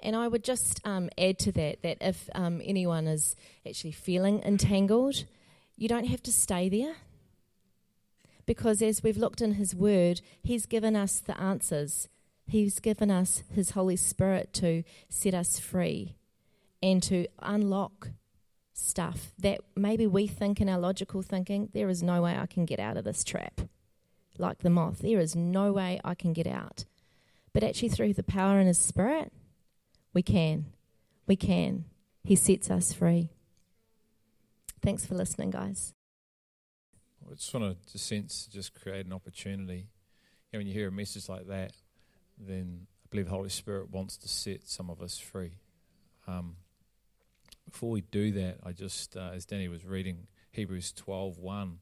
And 0.00 0.14
I 0.14 0.28
would 0.28 0.44
just 0.44 0.80
um, 0.84 1.08
add 1.18 1.38
to 1.40 1.52
that 1.52 1.82
that 1.82 1.98
if 2.00 2.28
um, 2.34 2.60
anyone 2.64 3.06
is 3.06 3.34
actually 3.66 3.92
feeling 3.92 4.42
entangled, 4.42 5.24
you 5.76 5.88
don't 5.88 6.06
have 6.06 6.22
to 6.24 6.32
stay 6.32 6.68
there. 6.68 6.96
Because 8.44 8.80
as 8.80 9.02
we've 9.02 9.16
looked 9.16 9.40
in 9.40 9.54
His 9.54 9.74
Word, 9.74 10.20
He's 10.42 10.66
given 10.66 10.94
us 10.94 11.18
the 11.18 11.38
answers. 11.40 12.08
He's 12.46 12.78
given 12.78 13.10
us 13.10 13.42
His 13.52 13.70
Holy 13.70 13.96
Spirit 13.96 14.52
to 14.54 14.84
set 15.08 15.34
us 15.34 15.58
free 15.58 16.14
and 16.82 17.02
to 17.04 17.26
unlock 17.40 18.10
stuff 18.76 19.32
that 19.38 19.60
maybe 19.74 20.06
we 20.06 20.26
think 20.26 20.60
in 20.60 20.68
our 20.68 20.78
logical 20.78 21.22
thinking, 21.22 21.70
there 21.72 21.88
is 21.88 22.02
no 22.02 22.22
way 22.22 22.36
I 22.36 22.46
can 22.46 22.64
get 22.66 22.78
out 22.78 22.96
of 22.96 23.04
this 23.04 23.24
trap. 23.24 23.62
Like 24.38 24.58
the 24.58 24.70
moth, 24.70 24.98
there 24.98 25.18
is 25.18 25.34
no 25.34 25.72
way 25.72 26.00
I 26.04 26.14
can 26.14 26.32
get 26.32 26.46
out. 26.46 26.84
But 27.52 27.64
actually, 27.64 27.88
through 27.88 28.12
the 28.12 28.22
power 28.22 28.60
in 28.60 28.66
His 28.66 28.78
Spirit, 28.78 29.32
we 30.12 30.22
can. 30.22 30.66
We 31.26 31.36
can. 31.36 31.86
He 32.22 32.36
sets 32.36 32.70
us 32.70 32.92
free. 32.92 33.30
Thanks 34.82 35.06
for 35.06 35.14
listening, 35.14 35.50
guys. 35.50 35.94
I 37.28 37.34
just 37.34 37.52
want 37.54 37.76
to 37.92 37.98
sense, 37.98 38.46
just 38.52 38.74
create 38.80 39.06
an 39.06 39.12
opportunity. 39.12 39.88
Know, 40.52 40.58
when 40.58 40.66
you 40.66 40.74
hear 40.74 40.88
a 40.88 40.92
message 40.92 41.28
like 41.28 41.48
that, 41.48 41.72
then 42.38 42.86
I 43.04 43.06
believe 43.10 43.26
the 43.26 43.32
Holy 43.32 43.48
Spirit 43.48 43.90
wants 43.90 44.16
to 44.18 44.28
set 44.28 44.68
some 44.68 44.90
of 44.90 45.00
us 45.00 45.18
free. 45.18 45.52
Um, 46.26 46.56
before 47.70 47.90
we 47.90 48.00
do 48.00 48.32
that, 48.32 48.58
I 48.64 48.72
just, 48.72 49.16
uh, 49.16 49.30
as 49.34 49.44
Danny 49.44 49.68
was 49.68 49.84
reading 49.84 50.26
Hebrews 50.52 50.92
12 50.92 51.38
1, 51.38 51.78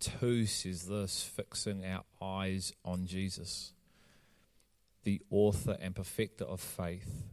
2 0.00 0.46
says 0.46 0.86
this 0.86 1.22
fixing 1.22 1.84
our 1.84 2.04
eyes 2.22 2.72
on 2.84 3.06
Jesus 3.06 3.72
the 5.04 5.22
author 5.30 5.76
and 5.80 5.94
perfecter 5.94 6.44
of 6.44 6.60
faith, 6.60 7.24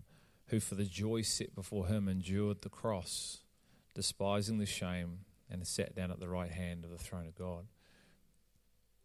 who 0.48 0.62
for 0.62 0.76
the 0.76 0.86
joy 0.86 1.22
set 1.22 1.54
before 1.54 1.88
him 1.88 2.08
endured 2.08 2.62
the 2.62 2.70
cross, 2.70 3.40
despising 3.94 4.60
the 4.60 4.66
shame, 4.66 5.20
and 5.50 5.68
sat 5.68 5.94
down 5.94 6.10
at 6.10 6.20
the 6.20 6.30
right 6.30 6.52
hand 6.52 6.86
of 6.86 6.92
the 6.92 6.98
throne 6.98 7.28
of 7.28 7.36
God. 7.36 7.66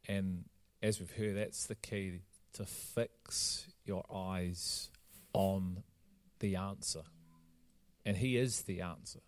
And 0.07 0.45
as 0.83 1.01
we've 1.01 1.11
heard, 1.11 1.37
that's 1.37 1.67
the 1.67 1.75
key 1.75 2.21
to 2.53 2.65
fix 2.65 3.67
your 3.85 4.05
eyes 4.13 4.91
on 5.33 5.83
the 6.39 6.55
answer. 6.55 7.03
And 8.11 8.19
He 8.19 8.37
is 8.37 8.63
the 8.63 8.81
answer. 8.81 9.21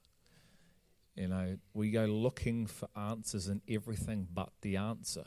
You 1.15 1.29
know, 1.29 1.57
we 1.73 1.93
go 1.93 2.05
looking 2.07 2.67
for 2.67 2.89
answers 2.97 3.47
in 3.47 3.63
everything 3.69 4.27
but 4.35 4.51
the 4.63 4.77
answer. 4.77 5.27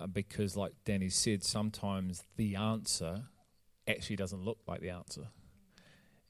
Uh, 0.00 0.06
because, 0.06 0.56
like 0.56 0.74
Danny 0.84 1.08
said, 1.08 1.42
sometimes 1.42 2.22
the 2.36 2.54
answer 2.54 3.24
actually 3.88 4.14
doesn't 4.14 4.44
look 4.44 4.58
like 4.64 4.80
the 4.80 4.90
answer. 4.90 5.26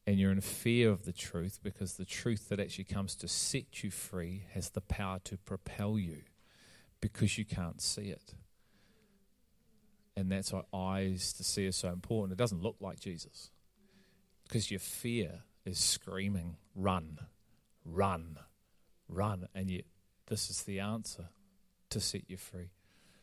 And 0.07 0.19
you're 0.19 0.33
in 0.33 0.41
fear 0.41 0.89
of 0.89 1.05
the 1.05 1.13
truth 1.13 1.59
because 1.63 1.99
the 1.99 2.07
truth 2.07 2.49
that 2.49 2.61
actually 2.61 2.85
comes 2.85 3.15
to 3.17 3.29
set 3.29 3.85
you 3.85 3.91
free 3.91 4.45
has 4.55 4.71
the 4.71 4.81
power 4.81 5.19
to 5.25 5.37
propel 5.37 5.99
you 5.99 6.23
because 7.03 7.37
you 7.37 7.45
can't 7.45 7.83
see 7.83 8.09
it. 8.09 8.33
And 10.17 10.33
that's 10.33 10.51
why 10.51 10.63
eyes 10.73 11.35
to 11.35 11.45
see 11.45 11.67
is 11.67 11.77
so 11.77 11.91
important. 11.91 12.33
It 12.33 12.43
doesn't 12.43 12.63
look 12.63 12.77
like 12.81 13.01
Jesus 13.01 13.51
because 14.45 14.71
your 14.71 14.81
fear 14.81 15.43
is 15.69 15.79
screaming, 15.79 16.57
run, 16.75 17.19
run, 17.85 18.39
run. 19.09 19.49
And 19.55 19.71
yet, 19.71 19.85
this 20.27 20.51
is 20.51 20.63
the 20.63 20.81
answer 20.81 21.29
to 21.91 22.01
set 22.01 22.23
you 22.29 22.37
free. 22.37 22.71